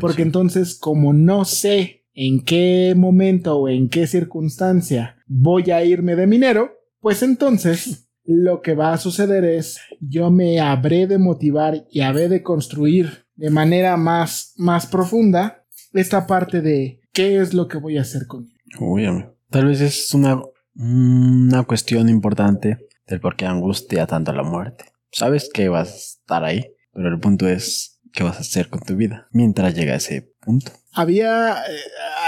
Porque 0.00 0.22
entonces, 0.22 0.78
como 0.78 1.12
no 1.12 1.44
sé 1.44 2.04
en 2.12 2.44
qué 2.44 2.94
momento 2.96 3.56
o 3.56 3.68
en 3.68 3.88
qué 3.88 4.06
circunstancia 4.06 5.16
voy 5.26 5.70
a 5.70 5.84
irme 5.84 6.16
de 6.16 6.26
minero, 6.26 6.72
pues 7.00 7.22
entonces 7.22 8.10
lo 8.24 8.60
que 8.60 8.74
va 8.74 8.92
a 8.92 8.98
suceder 8.98 9.44
es 9.44 9.78
yo 10.00 10.30
me 10.30 10.60
habré 10.60 11.06
de 11.06 11.18
motivar 11.18 11.86
y 11.90 12.00
habré 12.00 12.28
de 12.28 12.42
construir 12.42 13.24
de 13.36 13.50
manera 13.50 13.96
más, 13.96 14.52
más 14.56 14.86
profunda 14.86 15.64
esta 15.92 16.26
parte 16.26 16.60
de 16.60 17.00
qué 17.12 17.40
es 17.40 17.54
lo 17.54 17.68
que 17.68 17.78
voy 17.78 17.96
a 17.96 18.02
hacer 18.02 18.26
con 18.26 18.44
él. 18.44 18.59
Uy. 18.78 19.06
Tal 19.50 19.66
vez 19.66 19.80
es 19.80 20.14
una, 20.14 20.40
una 20.74 21.64
cuestión 21.64 22.08
importante 22.08 22.78
del 23.06 23.20
por 23.20 23.36
qué 23.36 23.46
angustia 23.46 24.06
tanto 24.06 24.32
la 24.32 24.42
muerte. 24.42 24.84
Sabes 25.10 25.50
que 25.52 25.68
vas 25.68 25.90
a 25.90 25.96
estar 25.96 26.44
ahí, 26.44 26.64
pero 26.92 27.08
el 27.08 27.18
punto 27.18 27.48
es 27.48 28.00
qué 28.12 28.22
vas 28.22 28.36
a 28.36 28.40
hacer 28.40 28.68
con 28.68 28.80
tu 28.80 28.96
vida 28.96 29.28
mientras 29.32 29.74
llega 29.74 29.94
a 29.94 29.96
ese 29.96 30.32
punto. 30.40 30.72
Había, 30.92 31.52
eh, 31.52 31.78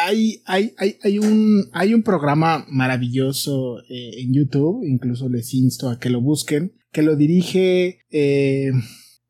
hay, 0.05 0.42
hay, 0.46 0.74
hay, 0.78 0.98
hay, 1.02 1.18
un, 1.18 1.68
hay 1.72 1.94
un 1.94 2.02
programa 2.02 2.64
maravilloso 2.68 3.78
eh, 3.88 4.20
en 4.20 4.33
YouTube, 4.33 4.85
incluso 4.85 5.28
les 5.28 5.52
insto 5.55 5.88
a 5.88 5.98
que 5.98 6.11
lo 6.11 6.20
busquen, 6.20 6.74
que 6.92 7.02
lo 7.02 7.16
dirige, 7.16 8.00
eh, 8.11 8.70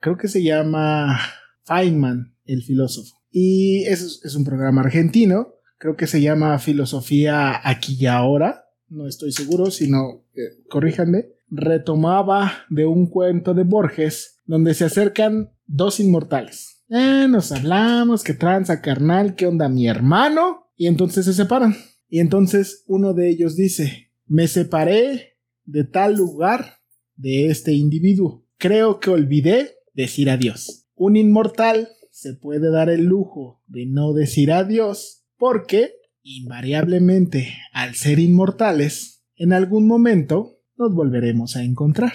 creo 0.01 0.17
que 0.17 0.29
se 0.29 0.43
llama 0.43 1.19
Feynman, 1.65 2.37
el 2.45 2.63
filósofo. 2.63 3.17
Y 3.31 3.85
es, 3.85 4.21
es 4.23 4.35
un 4.35 4.45
programa 4.45 4.83
argentino, 4.83 5.55
creo 5.83 5.97
que 5.97 6.07
se 6.07 6.23
llama 6.23 6.61
Filosofía 6.61 7.61
aquí 7.69 7.97
y 7.99 8.07
ahora, 8.07 8.67
no 8.89 9.09
estoy 9.09 9.33
seguro, 9.33 9.73
sino, 9.73 10.25
eh, 10.33 10.63
corríjanme, 10.69 11.31
retomaba 11.51 12.53
de 12.71 12.87
un 12.87 13.09
cuento 13.09 13.53
de 13.53 13.65
Borges 13.65 14.41
donde 14.47 14.75
se 14.75 14.85
acercan 14.85 15.51
dos 15.67 15.99
inmortales. 15.99 16.85
Eh, 16.89 17.27
nos 17.29 17.51
hablamos, 17.51 18.23
que 18.23 18.33
tranza 18.33 18.81
carnal, 18.81 19.35
qué 19.35 19.49
onda 19.49 19.69
mi 19.69 19.89
hermano, 19.89 20.69
y 20.77 20.87
entonces 20.87 21.25
se 21.25 21.33
separan. 21.33 21.75
Y 22.09 22.21
entonces 22.21 22.85
uno 22.87 23.13
de 23.13 23.29
ellos 23.29 23.57
dice, 23.57 24.13
me 24.27 24.47
separé 24.47 25.37
de 25.65 25.83
tal 25.83 26.15
lugar 26.15 26.77
de 27.17 27.49
este 27.49 27.73
individuo. 27.73 28.47
Creo 28.57 29.01
que 29.01 29.11
olvidé 29.11 29.79
decir 29.95 30.31
adiós. 30.31 30.87
Un 30.95 31.17
inmortal 31.17 31.89
se 32.13 32.35
puede 32.35 32.71
dar 32.71 32.89
el 32.89 33.03
lujo 33.03 33.61
de 33.67 33.87
no 33.87 34.13
decir 34.13 34.53
adiós 34.53 35.22
porque, 35.43 35.95
invariablemente, 36.23 37.53
al 37.73 37.97
ser 37.97 38.21
inmortales, 38.21 39.25
en 39.35 39.53
algún 39.53 39.89
momento 39.89 40.61
nos 40.77 40.95
volveremos 40.95 41.57
a 41.57 41.65
encontrar. 41.65 42.13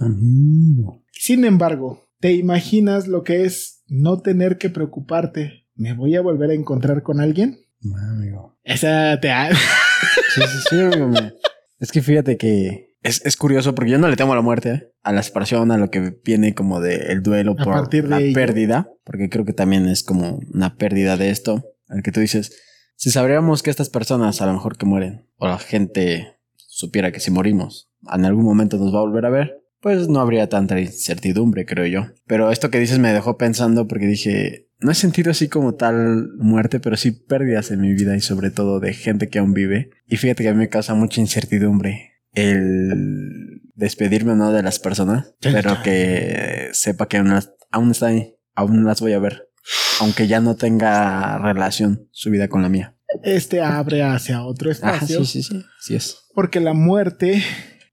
Amigo. 0.00 1.04
Sin 1.12 1.44
embargo, 1.44 2.08
¿te 2.18 2.32
imaginas 2.32 3.08
lo 3.08 3.24
que 3.24 3.44
es 3.44 3.82
no 3.88 4.22
tener 4.22 4.56
que 4.56 4.70
preocuparte? 4.70 5.66
¿Me 5.74 5.92
voy 5.92 6.16
a 6.16 6.22
volver 6.22 6.48
a 6.48 6.54
encontrar 6.54 7.02
con 7.02 7.20
alguien? 7.20 7.58
Amigo. 8.10 8.56
Esa 8.64 9.20
te 9.20 9.30
ha... 9.30 9.50
Sí, 10.34 10.40
sí, 10.40 10.58
sí, 10.70 10.80
amigo. 10.80 11.12
Es 11.78 11.92
que 11.92 12.00
fíjate 12.00 12.38
que 12.38 12.94
es, 13.02 13.20
es 13.26 13.36
curioso 13.36 13.74
porque 13.74 13.90
yo 13.90 13.98
no 13.98 14.08
le 14.08 14.16
temo 14.16 14.32
a 14.32 14.36
la 14.36 14.42
muerte, 14.42 14.70
¿eh? 14.70 14.92
a 15.02 15.12
la 15.12 15.22
separación, 15.22 15.72
a 15.72 15.76
lo 15.76 15.90
que 15.90 16.18
viene 16.24 16.54
como 16.54 16.80
de 16.80 17.12
el 17.12 17.22
duelo 17.22 17.52
A 17.58 17.64
por 17.64 17.74
partir 17.74 18.04
de 18.04 18.08
la 18.08 18.20
ello. 18.20 18.34
pérdida, 18.34 18.88
porque 19.04 19.28
creo 19.28 19.44
que 19.44 19.52
también 19.52 19.86
es 19.88 20.02
como 20.02 20.40
una 20.54 20.76
pérdida 20.76 21.16
de 21.18 21.30
esto, 21.30 21.64
al 21.88 22.02
que 22.02 22.12
tú 22.12 22.20
dices, 22.20 22.52
si 22.96 23.10
sabríamos 23.10 23.62
que 23.62 23.70
estas 23.70 23.90
personas 23.90 24.40
a 24.40 24.46
lo 24.46 24.54
mejor 24.54 24.76
que 24.76 24.86
mueren, 24.86 25.28
o 25.36 25.46
la 25.46 25.58
gente 25.58 26.38
supiera 26.56 27.12
que 27.12 27.20
si 27.20 27.30
morimos, 27.30 27.90
en 28.12 28.24
algún 28.24 28.44
momento 28.44 28.76
nos 28.76 28.94
va 28.94 28.98
a 28.98 29.02
volver 29.02 29.26
a 29.26 29.30
ver, 29.30 29.62
pues 29.80 30.08
no 30.08 30.20
habría 30.20 30.48
tanta 30.48 30.80
incertidumbre, 30.80 31.64
creo 31.64 31.86
yo. 31.86 32.12
Pero 32.26 32.50
esto 32.50 32.70
que 32.70 32.80
dices 32.80 32.98
me 32.98 33.12
dejó 33.12 33.36
pensando 33.36 33.86
porque 33.86 34.06
dije, 34.06 34.68
no 34.80 34.90
he 34.90 34.94
sentido 34.94 35.30
así 35.30 35.48
como 35.48 35.74
tal 35.74 36.30
muerte, 36.38 36.80
pero 36.80 36.96
sí 36.96 37.12
pérdidas 37.12 37.70
en 37.70 37.80
mi 37.80 37.94
vida 37.94 38.16
y 38.16 38.20
sobre 38.20 38.50
todo 38.50 38.80
de 38.80 38.94
gente 38.94 39.28
que 39.28 39.38
aún 39.38 39.54
vive. 39.54 39.90
Y 40.06 40.16
fíjate 40.16 40.42
que 40.42 40.48
a 40.48 40.52
mí 40.52 40.58
me 40.58 40.68
causa 40.68 40.94
mucha 40.94 41.20
incertidumbre 41.20 42.12
el 42.32 43.62
despedirme 43.74 44.32
o 44.32 44.36
no 44.36 44.52
de 44.52 44.62
las 44.62 44.78
personas, 44.78 45.34
pero 45.40 45.82
que 45.82 46.68
sepa 46.72 47.08
que 47.08 47.18
aún, 47.18 47.32
aún 47.70 47.90
están 47.90 48.10
ahí, 48.10 48.36
aún 48.54 48.84
las 48.84 49.00
voy 49.00 49.12
a 49.12 49.18
ver, 49.18 49.47
aunque 50.00 50.26
ya 50.26 50.40
no 50.40 50.56
tenga 50.56 51.38
relación 51.38 52.08
su 52.12 52.30
vida 52.30 52.48
con 52.48 52.62
la 52.62 52.68
mía. 52.68 52.96
Este 53.22 53.60
abre 53.60 54.02
hacia 54.02 54.44
otro 54.44 54.70
espacio. 54.70 55.24
sí, 55.24 55.42
sí, 55.42 55.42
sí, 55.42 55.64
sí 55.80 55.94
es. 55.94 56.26
Porque 56.34 56.60
la 56.60 56.74
muerte, 56.74 57.42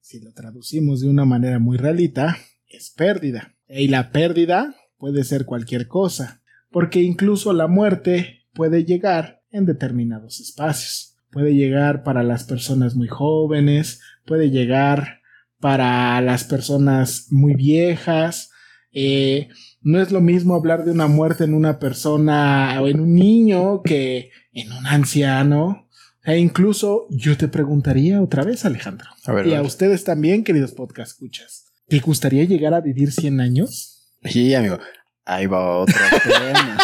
si 0.01 0.19
lo 0.19 0.33
traducimos 0.33 1.01
de 1.01 1.09
una 1.09 1.25
manera 1.25 1.59
muy 1.59 1.77
realita, 1.77 2.37
es 2.67 2.91
pérdida. 2.91 3.55
Y 3.67 3.87
la 3.87 4.11
pérdida 4.11 4.75
puede 4.97 5.23
ser 5.23 5.45
cualquier 5.45 5.87
cosa. 5.87 6.41
Porque 6.69 7.01
incluso 7.01 7.53
la 7.53 7.67
muerte 7.67 8.45
puede 8.53 8.83
llegar 8.83 9.41
en 9.51 9.65
determinados 9.65 10.39
espacios. 10.39 11.17
Puede 11.31 11.53
llegar 11.53 12.03
para 12.03 12.23
las 12.23 12.43
personas 12.43 12.95
muy 12.95 13.07
jóvenes, 13.07 14.01
puede 14.25 14.49
llegar 14.49 15.21
para 15.59 16.19
las 16.21 16.43
personas 16.43 17.27
muy 17.29 17.55
viejas. 17.55 18.51
Eh, 18.91 19.49
no 19.85 20.01
es 20.01 20.11
lo 20.11 20.19
mismo 20.19 20.55
hablar 20.55 20.83
de 20.83 20.91
una 20.91 21.05
muerte 21.05 21.43
en 21.43 21.53
una 21.53 21.77
persona 21.77 22.81
o 22.81 22.87
en 22.87 22.99
un 22.99 23.13
niño 23.13 23.83
que 23.83 24.31
en 24.51 24.71
un 24.71 24.87
anciano. 24.87 25.87
E 26.23 26.39
incluso 26.39 27.05
yo 27.11 27.37
te 27.37 27.47
preguntaría 27.47 28.19
otra 28.19 28.43
vez, 28.43 28.65
Alejandro. 28.65 29.07
A 29.25 29.31
ver, 29.31 29.45
y 29.45 29.53
a 29.53 29.61
ustedes 29.61 30.03
también, 30.03 30.43
queridos 30.43 30.71
podcast 30.71 31.11
escuchas. 31.11 31.67
¿Te 31.87 31.99
gustaría 31.99 32.45
llegar 32.45 32.73
a 32.73 32.81
vivir 32.81 33.11
100 33.11 33.39
años? 33.39 34.11
Sí, 34.23 34.55
amigo. 34.55 34.79
Ahí 35.23 35.45
va 35.45 35.77
otro 35.77 35.95
tema. 36.23 36.79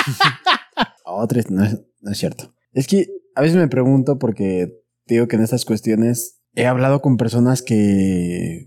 otro, 1.04 1.42
no 1.50 1.64
es, 1.66 1.82
no 2.02 2.12
es 2.12 2.18
cierto. 2.20 2.54
Es 2.72 2.86
que 2.86 3.08
a 3.34 3.42
veces 3.42 3.58
me 3.58 3.68
pregunto 3.68 4.20
porque 4.20 4.80
digo 5.08 5.28
que 5.28 5.38
en 5.38 5.42
estas 5.42 5.66
cuestiones 5.66 6.40
he 6.54 6.68
hablado 6.68 7.02
con 7.02 7.18
personas 7.18 7.64
que, 7.64 8.66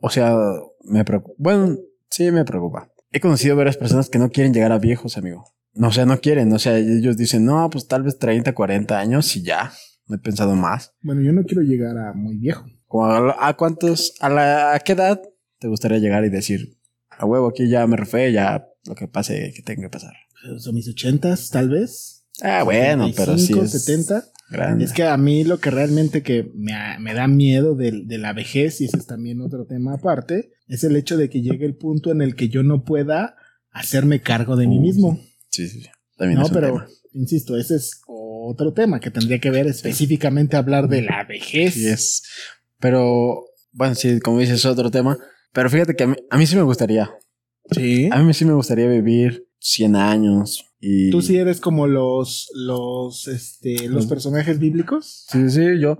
o 0.00 0.08
sea, 0.08 0.36
me 0.84 1.04
preocupa. 1.04 1.34
Bueno, 1.36 1.78
sí 2.10 2.30
me 2.30 2.44
preocupa. 2.44 2.91
He 3.12 3.20
conocido 3.20 3.56
varias 3.56 3.76
personas 3.76 4.08
que 4.08 4.18
no 4.18 4.30
quieren 4.30 4.54
llegar 4.54 4.72
a 4.72 4.78
viejos, 4.78 5.16
amigo. 5.18 5.44
No, 5.74 5.88
o 5.88 5.92
sea, 5.92 6.06
no 6.06 6.18
quieren. 6.20 6.52
O 6.52 6.58
sea, 6.58 6.78
ellos 6.78 7.16
dicen, 7.16 7.44
no, 7.44 7.68
pues 7.70 7.86
tal 7.86 8.02
vez 8.02 8.18
30, 8.18 8.54
40 8.54 8.98
años 8.98 9.36
y 9.36 9.42
ya. 9.42 9.72
No 10.06 10.16
he 10.16 10.18
pensado 10.18 10.56
más. 10.56 10.92
Bueno, 11.02 11.22
yo 11.22 11.32
no 11.32 11.44
quiero 11.44 11.62
llegar 11.62 11.96
a 11.96 12.12
muy 12.12 12.36
viejo. 12.36 12.64
A, 12.90 13.48
a 13.48 13.56
cuántos, 13.56 14.14
a, 14.20 14.28
la, 14.28 14.74
a 14.74 14.80
qué 14.80 14.92
edad 14.92 15.20
te 15.58 15.68
gustaría 15.68 15.98
llegar 15.98 16.24
y 16.24 16.28
decir, 16.28 16.78
a 17.08 17.24
huevo, 17.24 17.48
aquí 17.48 17.68
ya 17.68 17.86
me 17.86 17.96
refé, 17.96 18.32
ya 18.32 18.66
lo 18.86 18.94
que 18.94 19.08
pase 19.08 19.52
que 19.54 19.62
tenga 19.62 19.82
que 19.82 19.90
pasar. 19.90 20.12
Son 20.58 20.74
mis 20.74 20.88
ochentas, 20.88 21.50
tal 21.50 21.68
vez. 21.68 22.26
Ah, 22.42 22.64
bueno, 22.64 23.10
pero 23.16 23.38
sí 23.38 23.48
75, 23.48 23.64
es 23.64 23.84
70. 23.84 24.31
Grande. 24.52 24.84
Es 24.84 24.92
que 24.92 25.02
a 25.04 25.16
mí 25.16 25.42
lo 25.44 25.58
que 25.58 25.70
realmente 25.70 26.22
que 26.22 26.50
me, 26.54 26.72
me 27.00 27.14
da 27.14 27.26
miedo 27.26 27.74
de, 27.74 28.02
de 28.04 28.18
la 28.18 28.32
vejez, 28.32 28.80
y 28.80 28.84
ese 28.84 28.98
es 28.98 29.06
también 29.06 29.40
otro 29.40 29.66
tema 29.66 29.94
aparte, 29.94 30.52
es 30.68 30.84
el 30.84 30.94
hecho 30.96 31.16
de 31.16 31.28
que 31.30 31.42
llegue 31.42 31.66
el 31.66 31.74
punto 31.74 32.10
en 32.12 32.22
el 32.22 32.36
que 32.36 32.48
yo 32.48 32.62
no 32.62 32.84
pueda 32.84 33.36
hacerme 33.70 34.20
cargo 34.20 34.56
de 34.56 34.66
mí 34.68 34.78
mismo. 34.78 35.18
Sí, 35.50 35.66
sí, 35.68 35.80
sí. 35.80 35.88
También 36.16 36.38
No, 36.38 36.44
es 36.44 36.50
un 36.50 36.54
pero, 36.54 36.66
tema. 36.68 36.86
insisto, 37.14 37.56
ese 37.56 37.76
es 37.76 38.00
otro 38.06 38.72
tema 38.72 39.00
que 39.00 39.10
tendría 39.10 39.38
que 39.38 39.50
ver 39.50 39.66
específicamente 39.66 40.56
hablar 40.56 40.88
de 40.88 41.02
la 41.02 41.24
vejez. 41.24 41.74
Sí 41.74 41.88
es. 41.88 42.22
Pero, 42.78 43.44
bueno, 43.72 43.94
sí, 43.94 44.20
como 44.20 44.38
dices, 44.38 44.56
es 44.56 44.66
otro 44.66 44.90
tema. 44.90 45.18
Pero 45.52 45.70
fíjate 45.70 45.94
que 45.96 46.04
a 46.04 46.06
mí, 46.08 46.16
a 46.30 46.38
mí 46.38 46.46
sí 46.46 46.56
me 46.56 46.62
gustaría. 46.62 47.10
Sí. 47.70 48.08
A 48.12 48.22
mí 48.22 48.34
sí 48.34 48.44
me 48.44 48.52
gustaría 48.54 48.88
vivir 48.88 49.46
100 49.62 49.96
años. 49.96 50.66
Y... 50.80 51.10
Tú 51.10 51.22
sí 51.22 51.36
eres 51.38 51.60
como 51.60 51.86
los, 51.86 52.50
los, 52.54 53.28
este, 53.28 53.84
los 53.84 53.90
Los- 54.02 54.06
personajes 54.06 54.58
bíblicos. 54.58 55.24
Sí, 55.30 55.48
sí, 55.50 55.78
yo. 55.80 55.98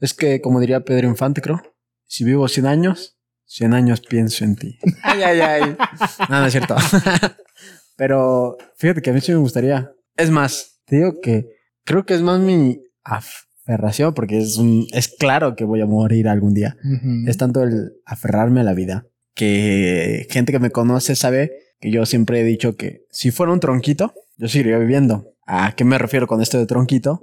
Es 0.00 0.14
que, 0.14 0.40
como 0.40 0.60
diría 0.60 0.84
Pedro 0.84 1.08
Infante, 1.08 1.40
creo. 1.42 1.60
Si 2.06 2.24
vivo 2.24 2.48
100 2.48 2.66
años, 2.66 3.18
100 3.44 3.74
años 3.74 4.00
pienso 4.00 4.44
en 4.44 4.56
ti. 4.56 4.78
Ay, 5.02 5.22
ay, 5.22 5.40
ay. 5.40 5.76
No, 6.30 6.40
no 6.40 6.46
es 6.46 6.52
cierto. 6.52 6.74
Pero 7.96 8.56
fíjate 8.76 9.02
que 9.02 9.10
a 9.10 9.12
mí 9.12 9.20
sí 9.20 9.32
me 9.32 9.38
gustaría. 9.38 9.92
Es 10.16 10.30
más, 10.30 10.80
te 10.86 10.96
digo 10.96 11.20
que 11.20 11.46
creo 11.84 12.04
que 12.04 12.14
es 12.14 12.22
más 12.22 12.40
mi 12.40 12.82
aferración, 13.04 14.14
porque 14.14 14.38
es 14.38 14.56
un, 14.56 14.86
es 14.92 15.08
claro 15.08 15.54
que 15.54 15.64
voy 15.64 15.80
a 15.82 15.86
morir 15.86 16.28
algún 16.28 16.54
día. 16.54 16.76
Es 17.26 17.36
tanto 17.36 17.62
el 17.62 17.92
aferrarme 18.06 18.60
a 18.60 18.64
la 18.64 18.74
vida 18.74 19.06
que 19.34 20.26
gente 20.30 20.52
que 20.52 20.58
me 20.58 20.70
conoce 20.70 21.16
sabe 21.16 21.52
que 21.80 21.90
yo 21.90 22.06
siempre 22.06 22.40
he 22.40 22.44
dicho 22.44 22.76
que 22.76 23.06
si 23.10 23.30
fuera 23.30 23.52
un 23.52 23.60
tronquito, 23.60 24.14
yo 24.36 24.48
seguiría 24.48 24.78
viviendo. 24.78 25.34
¿A 25.46 25.74
qué 25.74 25.84
me 25.84 25.98
refiero 25.98 26.26
con 26.26 26.40
esto 26.40 26.58
de 26.58 26.66
tronquito? 26.66 27.20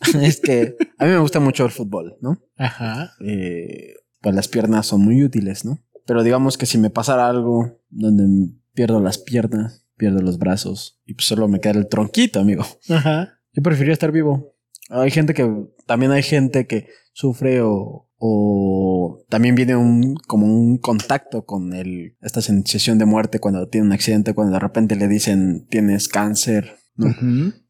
es 0.22 0.40
que 0.40 0.76
a 0.98 1.04
mí 1.04 1.10
me 1.10 1.18
gusta 1.18 1.40
mucho 1.40 1.64
el 1.64 1.70
fútbol, 1.70 2.16
¿no? 2.20 2.40
Ajá. 2.56 3.12
Eh, 3.20 3.94
pues 4.20 4.34
las 4.34 4.48
piernas 4.48 4.86
son 4.86 5.02
muy 5.02 5.22
útiles, 5.24 5.64
¿no? 5.64 5.80
Pero 6.06 6.22
digamos 6.22 6.56
que 6.56 6.66
si 6.66 6.78
me 6.78 6.90
pasara 6.90 7.28
algo 7.28 7.80
donde 7.90 8.52
pierdo 8.74 9.00
las 9.00 9.18
piernas, 9.18 9.84
pierdo 9.96 10.20
los 10.20 10.38
brazos 10.38 11.00
y 11.04 11.14
pues 11.14 11.26
solo 11.26 11.48
me 11.48 11.60
queda 11.60 11.78
el 11.78 11.88
tronquito, 11.88 12.40
amigo. 12.40 12.64
Ajá. 12.88 13.40
Yo 13.52 13.62
preferiría 13.62 13.94
estar 13.94 14.12
vivo. 14.12 14.55
Hay 14.88 15.10
gente 15.10 15.34
que, 15.34 15.50
también 15.86 16.12
hay 16.12 16.22
gente 16.22 16.66
que 16.66 16.88
sufre 17.12 17.60
o, 17.62 18.08
o 18.18 19.24
también 19.28 19.54
viene 19.54 19.76
un, 19.76 20.16
como 20.26 20.46
un 20.46 20.78
contacto 20.78 21.44
con 21.44 21.74
el, 21.74 22.16
esta 22.20 22.40
sensación 22.40 22.98
de 22.98 23.04
muerte 23.04 23.40
cuando 23.40 23.68
tiene 23.68 23.86
un 23.86 23.92
accidente, 23.92 24.34
cuando 24.34 24.54
de 24.54 24.60
repente 24.60 24.96
le 24.96 25.08
dicen 25.08 25.66
tienes 25.68 26.08
cáncer, 26.08 26.76
¿no? 26.94 27.14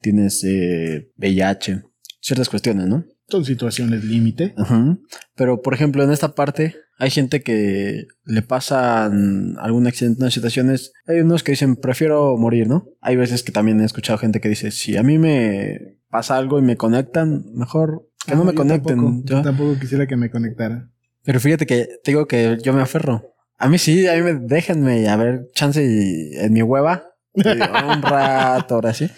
Tienes 0.00 0.44
eh, 0.44 1.11
VIH, 1.16 1.83
ciertas 2.20 2.48
cuestiones, 2.48 2.87
¿no? 2.87 3.05
Son 3.29 3.44
situaciones 3.44 4.05
límite. 4.05 4.55
Ajá. 4.57 4.98
Pero, 5.35 5.61
por 5.61 5.74
ejemplo, 5.74 6.05
en 6.05 6.12
esta 6.12 6.35
parte 6.37 6.76
hay 6.98 7.11
gente 7.11 7.42
que 7.42 8.07
le 8.24 8.42
pasan 8.42 9.57
algún 9.59 9.87
accidente 9.88 10.24
en 10.24 10.31
situaciones. 10.31 10.92
Hay 11.07 11.20
unos 11.20 11.42
que 11.42 11.52
dicen, 11.52 11.74
prefiero 11.74 12.37
morir, 12.37 12.68
¿no? 12.68 12.88
Hay 13.00 13.16
veces 13.16 13.42
que 13.42 13.50
también 13.50 13.81
he 13.81 13.85
escuchado 13.85 14.18
gente 14.18 14.40
que 14.40 14.48
dice, 14.48 14.70
si 14.70 14.96
a 14.96 15.02
mí 15.02 15.18
me 15.18 15.98
pasa 16.11 16.37
algo 16.37 16.59
y 16.59 16.62
me 16.62 16.77
conectan, 16.77 17.45
mejor 17.55 18.09
que 18.27 18.35
no 18.35 18.45
me 18.45 18.53
yo 18.53 18.57
conecten. 18.57 18.97
Tampoco, 18.97 19.23
yo. 19.25 19.42
tampoco 19.42 19.79
quisiera 19.79 20.07
que 20.07 20.16
me 20.16 20.31
conectara. 20.31 20.88
Pero 21.25 21.40
fíjate 21.40 21.66
que 21.66 21.87
te 22.03 22.11
digo 22.12 22.27
que 22.27 22.59
yo 22.62 22.73
me 22.73 22.83
aferro. 22.83 23.33
A 23.59 23.69
mí 23.69 23.79
sí, 23.79 24.07
a 24.07 24.14
mí 24.14 24.23
me 24.23 24.35
déjenme 24.35 25.09
a 25.09 25.16
ver 25.16 25.49
chance 25.55 25.83
y- 25.85 26.37
en 26.37 26.53
mi 26.53 26.62
hueva. 26.62 27.05
un 27.35 28.03
rato, 28.03 28.75
ahora 28.77 28.95
sí. 28.95 29.11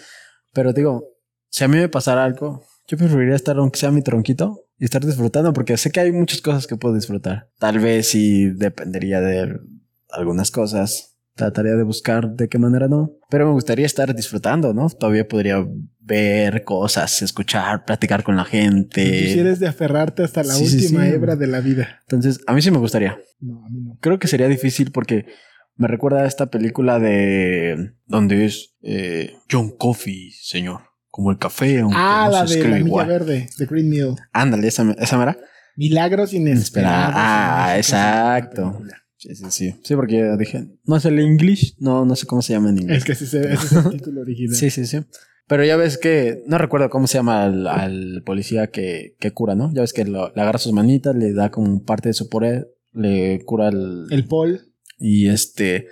Pero 0.53 0.73
digo, 0.73 1.05
si 1.49 1.63
a 1.63 1.67
mí 1.67 1.77
me 1.77 1.89
pasara 1.89 2.23
algo, 2.23 2.63
yo 2.87 2.97
preferiría 2.97 3.35
estar 3.35 3.57
aunque 3.57 3.79
sea 3.79 3.91
mi 3.91 4.01
tronquito 4.01 4.65
y 4.77 4.85
estar 4.85 5.05
disfrutando 5.05 5.53
porque 5.53 5.77
sé 5.77 5.91
que 5.91 5.99
hay 5.99 6.11
muchas 6.11 6.41
cosas 6.41 6.67
que 6.67 6.75
puedo 6.75 6.95
disfrutar. 6.95 7.49
Tal 7.59 7.79
vez 7.79 8.07
sí 8.09 8.49
dependería 8.49 9.21
de 9.21 9.59
algunas 10.09 10.51
cosas. 10.51 11.08
Trataría 11.39 11.75
de 11.75 11.83
buscar 11.83 12.31
de 12.35 12.49
qué 12.49 12.59
manera 12.59 12.89
no. 12.89 13.13
Pero 13.29 13.45
me 13.47 13.53
gustaría 13.53 13.85
estar 13.85 14.13
disfrutando, 14.13 14.73
¿no? 14.73 14.89
Todavía 14.89 15.25
podría 15.25 15.65
ver 16.01 16.65
cosas, 16.65 17.21
escuchar, 17.21 17.85
platicar 17.85 18.23
con 18.23 18.35
la 18.35 18.43
gente. 18.43 19.03
Quisieras 19.03 19.59
de 19.59 19.67
aferrarte 19.67 20.21
hasta 20.23 20.43
la 20.43 20.53
Sí, 20.53 20.65
última 20.65 21.05
sí. 21.05 21.11
hebra 21.11 21.37
de 21.37 21.47
la 21.47 21.61
vida. 21.61 21.99
Entonces, 22.01 22.41
a 22.45 22.53
mí 22.53 22.61
sí 22.61 22.71
me 22.71 22.77
gustaría. 22.77 23.17
No, 23.39 23.65
a 23.65 23.69
mí 23.69 23.79
no. 23.81 23.97
Creo 24.01 24.19
que 24.19 24.27
sería 24.27 24.49
difícil 24.49 24.91
porque 24.91 25.27
me 25.77 25.87
recuerda 25.87 26.23
a 26.23 26.27
esta 26.27 26.47
película 26.47 26.99
de 26.99 27.93
donde 28.05 28.45
es 28.45 28.75
eh, 28.81 29.35
John 29.49 29.71
Coffey, 29.77 30.31
señor. 30.31 30.81
Como 31.09 31.31
el 31.31 31.37
café, 31.37 31.79
aunque 31.79 31.95
Ah, 31.97 32.25
no 32.25 32.31
la 32.33 32.47
se 32.47 32.53
de 32.55 32.59
escribe 32.59 32.69
la 32.79 32.83
milla 32.83 32.87
igual. 32.89 33.07
verde, 33.07 33.49
de 33.57 33.65
Green 33.65 33.89
Mill. 33.89 34.15
Ándale, 34.33 34.67
esa, 34.67 34.93
esa 34.99 35.17
mera. 35.17 35.37
Milagros 35.77 36.33
inesperados. 36.33 37.13
Ah, 37.17 37.75
exacto. 37.77 38.81
Sí, 39.19 39.35
sí, 39.35 39.45
sí. 39.49 39.75
Sí, 39.83 39.95
porque 39.95 40.35
dije, 40.39 40.65
no 40.85 40.95
es 40.95 41.03
el 41.05 41.19
English, 41.19 41.75
no, 41.79 42.05
no 42.05 42.15
sé 42.15 42.25
cómo 42.25 42.41
se 42.41 42.53
llama 42.53 42.69
en 42.69 42.79
inglés. 42.79 42.99
Es 42.99 43.03
que 43.05 43.11
ese, 43.11 43.25
es- 43.25 43.35
ese 43.65 43.79
es 43.79 43.85
el 43.85 43.91
título 43.97 44.21
original. 44.21 44.55
Sí, 44.55 44.69
sí, 44.69 44.85
sí. 44.85 44.99
Pero 45.47 45.65
ya 45.65 45.75
ves 45.77 45.97
que, 45.97 46.41
no 46.47 46.57
recuerdo 46.57 46.89
cómo 46.89 47.05
se 47.07 47.17
llama 47.17 47.43
al, 47.43 47.67
al 47.67 48.23
policía 48.25 48.67
que, 48.67 49.15
que 49.19 49.31
cura, 49.31 49.55
¿no? 49.55 49.73
Ya 49.73 49.81
ves 49.81 49.93
que 49.93 50.05
lo- 50.05 50.31
le 50.33 50.41
agarra 50.41 50.57
sus 50.59 50.71
manitas, 50.73 51.15
le 51.15 51.33
da 51.33 51.51
como 51.51 51.83
parte 51.83 52.09
de 52.09 52.13
su 52.13 52.29
poder, 52.29 52.69
le 52.93 53.43
cura 53.45 53.67
el, 53.69 54.05
El 54.09 54.25
Paul. 54.25 54.61
Y 54.97 55.27
este, 55.27 55.87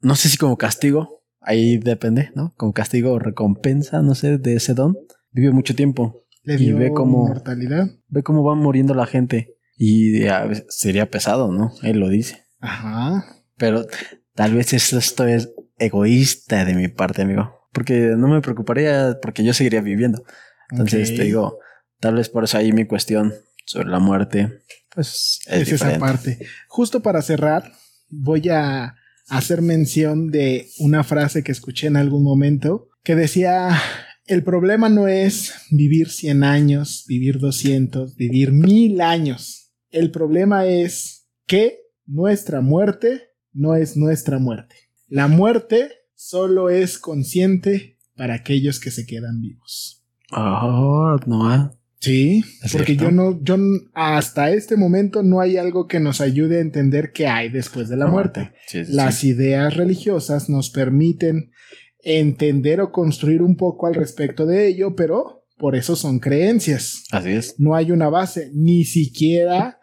no 0.00 0.14
sé 0.14 0.28
si 0.30 0.36
como 0.38 0.56
castigo, 0.56 1.24
ahí 1.40 1.76
depende, 1.78 2.30
¿no? 2.34 2.54
Como 2.56 2.72
castigo 2.72 3.12
o 3.12 3.18
recompensa, 3.18 4.00
no 4.02 4.14
sé, 4.14 4.38
de 4.38 4.54
ese 4.54 4.72
don. 4.74 4.96
Vive 5.30 5.50
mucho 5.50 5.74
tiempo, 5.74 6.24
Le 6.44 6.54
Y 6.54 6.58
dio 6.58 6.78
ve 6.78 6.90
cómo- 6.92 7.24
inmortalidad. 7.26 7.88
ve 8.08 8.22
cómo 8.22 8.42
va 8.44 8.54
muriendo 8.54 8.94
la 8.94 9.06
gente. 9.06 9.56
Y 9.76 10.26
a 10.26 10.44
veces 10.44 10.64
sería 10.70 11.10
pesado, 11.10 11.50
¿no? 11.52 11.72
Él 11.82 11.98
lo 11.98 12.08
dice. 12.08 12.44
Ajá. 12.62 13.26
Pero 13.58 13.86
tal 14.34 14.54
vez 14.54 14.72
esto 14.72 15.26
es 15.26 15.52
egoísta 15.78 16.64
de 16.64 16.74
mi 16.74 16.88
parte, 16.88 17.22
amigo. 17.22 17.68
Porque 17.72 18.14
no 18.16 18.28
me 18.28 18.40
preocuparía, 18.40 19.18
porque 19.20 19.44
yo 19.44 19.52
seguiría 19.52 19.82
viviendo. 19.82 20.24
Entonces 20.70 21.14
te 21.14 21.24
digo, 21.24 21.58
tal 22.00 22.14
vez 22.14 22.30
por 22.30 22.44
eso 22.44 22.56
ahí 22.56 22.72
mi 22.72 22.86
cuestión 22.86 23.34
sobre 23.66 23.88
la 23.88 23.98
muerte, 23.98 24.62
pues 24.94 25.40
es, 25.46 25.68
Es 25.68 25.72
esa 25.72 25.98
parte. 25.98 26.38
Justo 26.68 27.02
para 27.02 27.22
cerrar, 27.22 27.72
voy 28.08 28.48
a 28.48 28.94
hacer 29.28 29.62
mención 29.62 30.30
de 30.30 30.68
una 30.78 31.04
frase 31.04 31.42
que 31.42 31.52
escuché 31.52 31.86
en 31.86 31.96
algún 31.96 32.22
momento 32.22 32.88
que 33.02 33.16
decía, 33.16 33.80
el 34.26 34.44
problema 34.44 34.88
no 34.88 35.08
es 35.08 35.54
vivir 35.70 36.10
100 36.10 36.44
años, 36.44 37.04
vivir 37.08 37.38
200, 37.38 38.16
vivir 38.16 38.52
mil 38.52 39.00
años. 39.00 39.72
El 39.90 40.10
problema 40.10 40.66
es 40.66 41.28
que 41.46 41.81
nuestra 42.06 42.60
muerte 42.60 43.30
no 43.52 43.74
es 43.74 43.96
nuestra 43.96 44.38
muerte. 44.38 44.74
La 45.08 45.28
muerte 45.28 45.90
solo 46.14 46.70
es 46.70 46.98
consciente 46.98 47.98
para 48.16 48.34
aquellos 48.34 48.80
que 48.80 48.90
se 48.90 49.06
quedan 49.06 49.40
vivos. 49.40 50.04
Oh, 50.32 51.16
no, 51.26 51.48
ah. 51.50 51.74
Sí, 52.00 52.42
Es 52.64 52.72
porque 52.72 52.96
cierto. 52.96 53.04
yo 53.04 53.10
no, 53.12 53.40
yo 53.44 53.56
hasta 53.94 54.50
este 54.50 54.76
momento 54.76 55.22
no 55.22 55.40
hay 55.40 55.56
algo 55.56 55.86
que 55.86 56.00
nos 56.00 56.20
ayude 56.20 56.58
a 56.58 56.60
entender 56.60 57.12
qué 57.12 57.28
hay 57.28 57.48
después 57.48 57.88
de 57.88 57.96
la 57.96 58.08
muerte. 58.08 58.50
Sí, 58.66 58.84
sí, 58.84 58.92
Las 58.92 59.18
sí. 59.18 59.28
ideas 59.28 59.76
religiosas 59.76 60.48
nos 60.48 60.70
permiten 60.70 61.52
entender 62.00 62.80
o 62.80 62.90
construir 62.90 63.40
un 63.40 63.56
poco 63.56 63.86
al 63.86 63.94
respecto 63.94 64.46
de 64.46 64.66
ello, 64.66 64.96
pero 64.96 65.44
por 65.58 65.76
eso 65.76 65.94
son 65.94 66.18
creencias. 66.18 67.04
Así 67.12 67.28
es. 67.30 67.54
No 67.60 67.76
hay 67.76 67.92
una 67.92 68.08
base, 68.08 68.50
ni 68.52 68.82
siquiera 68.84 69.78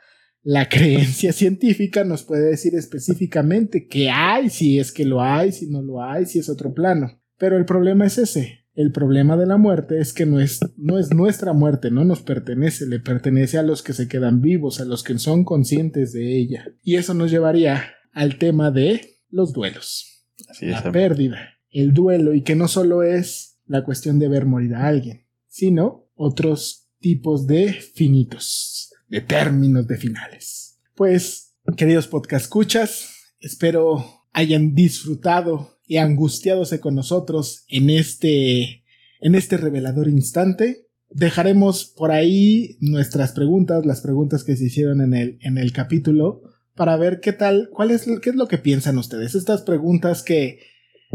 la 0.49 0.67
creencia 0.69 1.31
científica 1.31 2.03
nos 2.03 2.23
puede 2.23 2.49
decir 2.49 2.73
específicamente 2.73 3.85
qué 3.85 4.09
hay, 4.09 4.49
si 4.49 4.79
es 4.79 4.91
que 4.91 5.05
lo 5.05 5.21
hay, 5.21 5.51
si 5.51 5.67
no 5.67 5.83
lo 5.83 6.01
hay, 6.01 6.25
si 6.25 6.39
es 6.39 6.49
otro 6.49 6.73
plano. 6.73 7.21
Pero 7.37 7.55
el 7.55 7.65
problema 7.65 8.07
es 8.07 8.17
ese. 8.17 8.65
El 8.73 8.91
problema 8.91 9.37
de 9.37 9.45
la 9.45 9.57
muerte 9.57 9.99
es 9.99 10.11
que 10.11 10.25
no 10.25 10.39
es, 10.39 10.59
no 10.75 10.97
es 10.97 11.13
nuestra 11.13 11.53
muerte, 11.53 11.91
no 11.91 12.03
nos 12.03 12.21
pertenece, 12.21 12.87
le 12.87 12.99
pertenece 12.99 13.59
a 13.59 13.63
los 13.63 13.83
que 13.83 13.93
se 13.93 14.07
quedan 14.07 14.41
vivos, 14.41 14.79
a 14.79 14.85
los 14.85 15.03
que 15.03 15.19
son 15.19 15.43
conscientes 15.43 16.13
de 16.13 16.39
ella. 16.39 16.65
Y 16.81 16.95
eso 16.95 17.13
nos 17.13 17.29
llevaría 17.29 17.83
al 18.11 18.39
tema 18.39 18.71
de 18.71 19.19
los 19.29 19.53
duelos 19.53 20.25
Así 20.49 20.65
es. 20.65 20.83
la 20.83 20.91
pérdida, 20.91 21.59
el 21.69 21.93
duelo 21.93 22.33
y 22.33 22.41
que 22.41 22.55
no 22.55 22.67
solo 22.67 23.03
es 23.03 23.59
la 23.67 23.83
cuestión 23.83 24.17
de 24.17 24.29
ver 24.29 24.47
morir 24.47 24.73
a 24.73 24.87
alguien, 24.87 25.27
sino 25.47 26.09
otros 26.15 26.89
tipos 26.99 27.45
de 27.45 27.71
finitos, 27.73 28.88
de 29.09 29.21
términos 29.21 29.87
de 29.87 29.97
finales. 29.97 30.79
Pues, 30.95 31.55
queridos 31.75 32.07
podcast 32.07 32.45
escuchas, 32.45 33.33
espero 33.39 34.05
hayan 34.31 34.75
disfrutado 34.75 35.79
y 35.87 35.97
angustiadose 35.97 36.79
con 36.79 36.95
nosotros 36.95 37.65
en 37.67 37.89
este 37.89 38.83
en 39.21 39.35
este 39.35 39.57
revelador 39.57 40.07
instante. 40.07 40.87
Dejaremos 41.09 41.85
por 41.85 42.11
ahí 42.11 42.77
nuestras 42.79 43.31
preguntas, 43.31 43.85
las 43.85 44.01
preguntas 44.01 44.43
que 44.43 44.55
se 44.55 44.65
hicieron 44.65 45.01
en 45.01 45.13
el, 45.13 45.39
en 45.41 45.57
el 45.57 45.73
capítulo, 45.73 46.43
para 46.75 46.95
ver 46.95 47.19
qué 47.19 47.33
tal, 47.33 47.69
cuál 47.73 47.91
es, 47.91 48.05
qué 48.21 48.29
es 48.29 48.35
lo 48.35 48.47
que 48.47 48.59
piensan 48.59 48.97
ustedes. 48.97 49.33
Estas 49.33 49.63
preguntas 49.63 50.21
que 50.21 50.59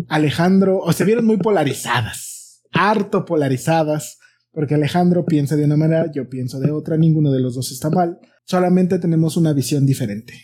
Alejandro, 0.08 0.78
o 0.80 0.92
se 0.92 1.04
vieron 1.04 1.24
muy 1.24 1.36
polarizadas, 1.36 2.62
harto 2.72 3.24
polarizadas, 3.24 4.18
porque 4.54 4.74
Alejandro 4.74 5.24
piensa 5.24 5.56
de 5.56 5.64
una 5.64 5.76
manera, 5.76 6.10
yo 6.12 6.28
pienso 6.28 6.60
de 6.60 6.70
otra, 6.70 6.96
ninguno 6.96 7.30
de 7.32 7.40
los 7.40 7.54
dos 7.54 7.72
está 7.72 7.90
mal, 7.90 8.18
solamente 8.44 8.98
tenemos 8.98 9.36
una 9.36 9.52
visión 9.52 9.84
diferente. 9.86 10.34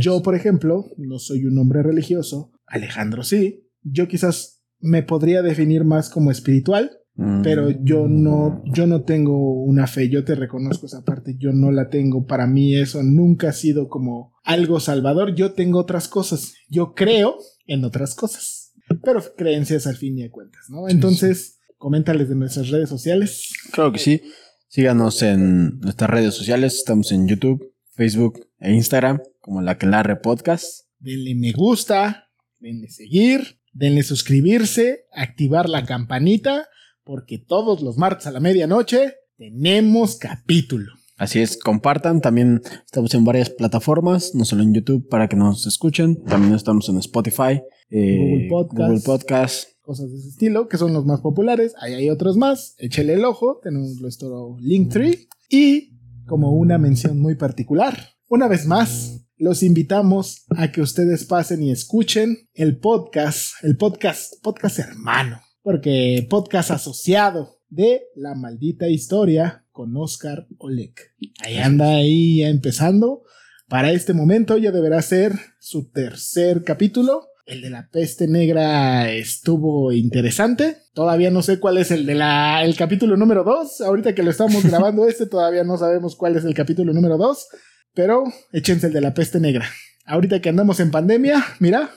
Yo, 0.00 0.22
por 0.22 0.34
ejemplo, 0.34 0.86
no 0.98 1.18
soy 1.18 1.44
un 1.46 1.56
hombre 1.58 1.82
religioso, 1.82 2.52
Alejandro 2.66 3.22
sí, 3.22 3.68
yo 3.82 4.08
quizás 4.08 4.62
me 4.80 5.02
podría 5.02 5.42
definir 5.42 5.84
más 5.84 6.10
como 6.10 6.30
espiritual, 6.30 6.90
Mm. 7.20 7.42
pero 7.42 7.68
yo 7.70 8.08
no, 8.08 8.62
yo 8.72 8.86
no 8.86 9.02
tengo 9.02 9.62
una 9.64 9.86
fe, 9.86 10.08
yo 10.08 10.24
te 10.24 10.34
reconozco 10.34 10.86
esa 10.86 11.04
parte, 11.04 11.36
yo 11.38 11.52
no 11.52 11.70
la 11.70 11.90
tengo, 11.90 12.24
para 12.24 12.46
mí 12.46 12.74
eso 12.74 13.02
nunca 13.02 13.50
ha 13.50 13.52
sido 13.52 13.88
como 13.88 14.32
algo 14.42 14.80
salvador, 14.80 15.34
yo 15.34 15.52
tengo 15.52 15.80
otras 15.80 16.08
cosas, 16.08 16.54
yo 16.70 16.94
creo 16.94 17.36
en 17.66 17.84
otras 17.84 18.14
cosas, 18.14 18.72
pero 19.02 19.22
creencias 19.36 19.86
al 19.86 19.96
fin 19.96 20.18
y 20.18 20.22
de 20.22 20.30
cuentas, 20.30 20.66
¿no? 20.70 20.88
Entonces, 20.88 21.58
coméntales 21.80 22.28
de 22.28 22.36
nuestras 22.36 22.68
redes 22.68 22.88
sociales. 22.88 23.52
Claro 23.72 23.90
que 23.90 23.98
sí. 23.98 24.22
Síganos 24.68 25.22
en 25.22 25.80
nuestras 25.80 26.10
redes 26.10 26.34
sociales. 26.34 26.74
Estamos 26.74 27.10
en 27.10 27.26
YouTube, 27.26 27.74
Facebook 27.92 28.46
e 28.60 28.72
Instagram 28.72 29.20
como 29.40 29.62
La 29.62 29.78
Quelarre 29.78 30.16
Podcast. 30.16 30.84
Denle 30.98 31.34
me 31.34 31.52
gusta, 31.52 32.28
denle 32.58 32.88
seguir, 32.88 33.58
denle 33.72 34.02
suscribirse, 34.02 35.06
activar 35.12 35.68
la 35.68 35.86
campanita, 35.86 36.68
porque 37.02 37.38
todos 37.38 37.80
los 37.80 37.96
martes 37.96 38.26
a 38.26 38.30
la 38.30 38.40
medianoche 38.40 39.14
tenemos 39.38 40.16
capítulo. 40.16 40.92
Así 41.16 41.40
es, 41.40 41.56
compartan. 41.56 42.20
También 42.20 42.60
estamos 42.84 43.14
en 43.14 43.24
varias 43.24 43.48
plataformas, 43.48 44.34
no 44.34 44.44
solo 44.44 44.62
en 44.62 44.74
YouTube 44.74 45.08
para 45.08 45.28
que 45.28 45.36
nos 45.36 45.66
escuchen. 45.66 46.22
También 46.24 46.54
estamos 46.54 46.88
en 46.90 46.98
Spotify, 46.98 47.62
eh, 47.88 48.16
Google 48.18 48.48
Podcast. 48.48 48.78
Google 48.78 49.00
Podcast. 49.04 49.68
Cosas 49.82 50.10
de 50.10 50.18
ese 50.18 50.28
estilo, 50.28 50.68
que 50.68 50.78
son 50.78 50.92
los 50.92 51.06
más 51.06 51.20
populares. 51.20 51.74
Ahí 51.78 51.94
hay 51.94 52.10
otros 52.10 52.36
más. 52.36 52.74
Échele 52.78 53.14
el 53.14 53.24
ojo. 53.24 53.60
Tenemos 53.62 54.00
nuestro 54.00 54.56
Linktree. 54.60 55.28
Y 55.48 55.98
como 56.26 56.52
una 56.52 56.78
mención 56.78 57.18
muy 57.18 57.34
particular, 57.34 57.96
una 58.28 58.46
vez 58.46 58.66
más, 58.66 59.26
los 59.36 59.62
invitamos 59.62 60.44
a 60.50 60.70
que 60.70 60.82
ustedes 60.82 61.24
pasen 61.24 61.62
y 61.62 61.70
escuchen 61.70 62.48
el 62.52 62.78
podcast, 62.78 63.54
el 63.62 63.76
podcast, 63.76 64.34
podcast 64.42 64.78
hermano, 64.78 65.40
porque 65.62 66.26
podcast 66.28 66.70
asociado 66.70 67.56
de 67.70 68.02
La 68.14 68.34
maldita 68.34 68.88
historia 68.88 69.64
con 69.72 69.96
Oscar 69.96 70.46
Olek. 70.58 71.14
Ahí 71.42 71.56
anda 71.56 71.88
ahí 71.96 72.40
ya 72.40 72.48
empezando. 72.48 73.22
Para 73.66 73.92
este 73.92 74.12
momento 74.12 74.58
ya 74.58 74.72
deberá 74.72 75.00
ser 75.00 75.32
su 75.58 75.90
tercer 75.90 76.62
capítulo. 76.62 77.29
El 77.50 77.62
de 77.62 77.70
la 77.70 77.88
peste 77.90 78.28
negra 78.28 79.10
estuvo 79.10 79.90
interesante. 79.92 80.76
Todavía 80.94 81.32
no 81.32 81.42
sé 81.42 81.58
cuál 81.58 81.78
es 81.78 81.90
el 81.90 82.06
de 82.06 82.14
la 82.14 82.62
el 82.64 82.76
capítulo 82.76 83.16
número 83.16 83.42
2. 83.42 83.80
Ahorita 83.80 84.14
que 84.14 84.22
lo 84.22 84.30
estamos 84.30 84.62
grabando 84.70 85.04
este 85.08 85.26
todavía 85.26 85.64
no 85.64 85.76
sabemos 85.76 86.14
cuál 86.14 86.36
es 86.36 86.44
el 86.44 86.54
capítulo 86.54 86.92
número 86.92 87.18
2, 87.18 87.48
pero 87.92 88.22
échense 88.52 88.86
el 88.86 88.92
de 88.92 89.00
la 89.00 89.14
peste 89.14 89.40
negra. 89.40 89.66
Ahorita 90.06 90.40
que 90.40 90.48
andamos 90.48 90.78
en 90.78 90.92
pandemia, 90.92 91.44
mira, 91.58 91.90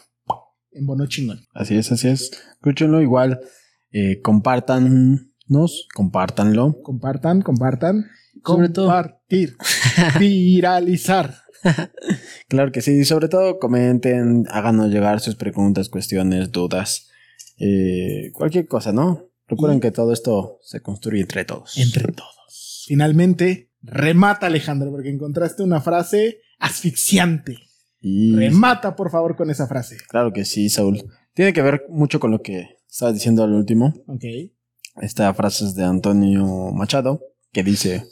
en 0.72 0.88
bono 0.88 1.06
chingón. 1.06 1.42
Así 1.54 1.78
es, 1.78 1.92
así 1.92 2.08
es. 2.08 2.32
Escúchenlo 2.56 3.00
igual. 3.04 3.40
Eh, 3.92 4.22
compártanos, 4.22 5.88
compártanlo. 5.94 6.82
Compartan, 6.82 7.42
compartan. 7.44 8.06
Sobre 8.44 8.70
todo- 8.70 8.88
Compartir. 8.88 9.56
viralizar. 10.20 11.43
Claro 12.48 12.72
que 12.72 12.82
sí. 12.82 13.04
Sobre 13.06 13.30
todo 13.30 13.60
comenten, 13.60 14.46
háganos 14.50 14.90
llegar 14.92 15.20
sus 15.20 15.36
preguntas, 15.36 15.90
cuestiones, 15.90 16.52
dudas. 16.52 17.10
eh, 17.60 18.32
cualquier 18.34 18.68
cosa, 18.68 18.92
¿no? 18.92 19.30
Recuerden 19.48 19.80
que 19.80 19.92
todo 19.92 20.14
esto 20.14 20.60
se 20.64 20.82
construye 20.82 21.22
entre 21.22 21.46
todos. 21.46 21.78
Entre 21.78 22.12
todos. 22.12 22.84
Finalmente, 22.88 23.72
remata 23.82 24.48
Alejandro, 24.48 24.92
porque 24.92 25.10
encontraste 25.10 25.64
una 25.64 25.82
frase 25.82 26.40
asfixiante. 26.60 27.58
Y 28.02 28.36
Remata, 28.36 28.96
por 28.96 29.10
favor, 29.12 29.36
con 29.36 29.50
esa 29.50 29.68
frase. 29.68 29.98
claro 30.10 30.34
que 30.34 30.44
sí, 30.46 30.70
Saúl. 30.70 31.02
Tiene 31.34 31.54
que 31.54 31.62
ver 31.62 31.86
mucho 31.90 32.20
con 32.20 32.32
lo 32.32 32.42
que 32.42 32.78
estabas 32.90 33.14
diciendo 33.16 33.44
al 33.44 33.54
último. 33.54 33.94
Ok. 34.08 34.24
Esta 35.02 35.34
frase 35.34 35.66
es 35.66 35.76
de 35.76 35.84
Antonio 35.84 36.72
Machado, 36.74 37.22
que 37.52 37.64
dice, 37.64 38.06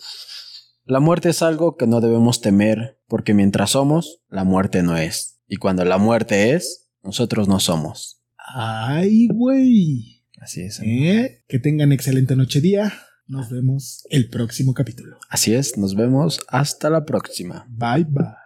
La 0.86 1.00
muerte 1.00 1.30
es 1.30 1.42
algo 1.42 1.78
que 1.78 1.88
no 1.88 2.02
debemos 2.02 2.42
temer, 2.42 3.00
porque 3.08 3.34
mientras 3.34 3.72
somos, 3.72 4.22
la 4.30 4.44
muerte 4.44 4.84
no 4.84 4.98
es. 4.98 5.40
Y 5.48 5.58
cuando 5.58 5.86
la 5.86 5.98
muerte 5.98 6.54
es, 6.54 6.90
nosotros 7.04 7.48
no 7.48 7.60
somos. 7.60 8.22
Ay, 8.38 9.28
güey. 9.28 10.24
Así 10.40 10.62
es. 10.62 10.80
¿Eh? 10.84 11.44
Que 11.48 11.60
tengan 11.60 11.92
excelente 11.92 12.36
noche 12.36 12.62
día. 12.62 12.92
Nos 13.28 13.50
vemos 13.50 14.06
el 14.10 14.30
próximo 14.30 14.74
capítulo. 14.74 15.18
Así 15.30 15.54
es, 15.54 15.78
nos 15.78 15.96
vemos 15.96 16.42
hasta 16.48 16.90
la 16.90 17.06
próxima. 17.06 17.66
Bye 17.70 18.06
bye. 18.06 18.41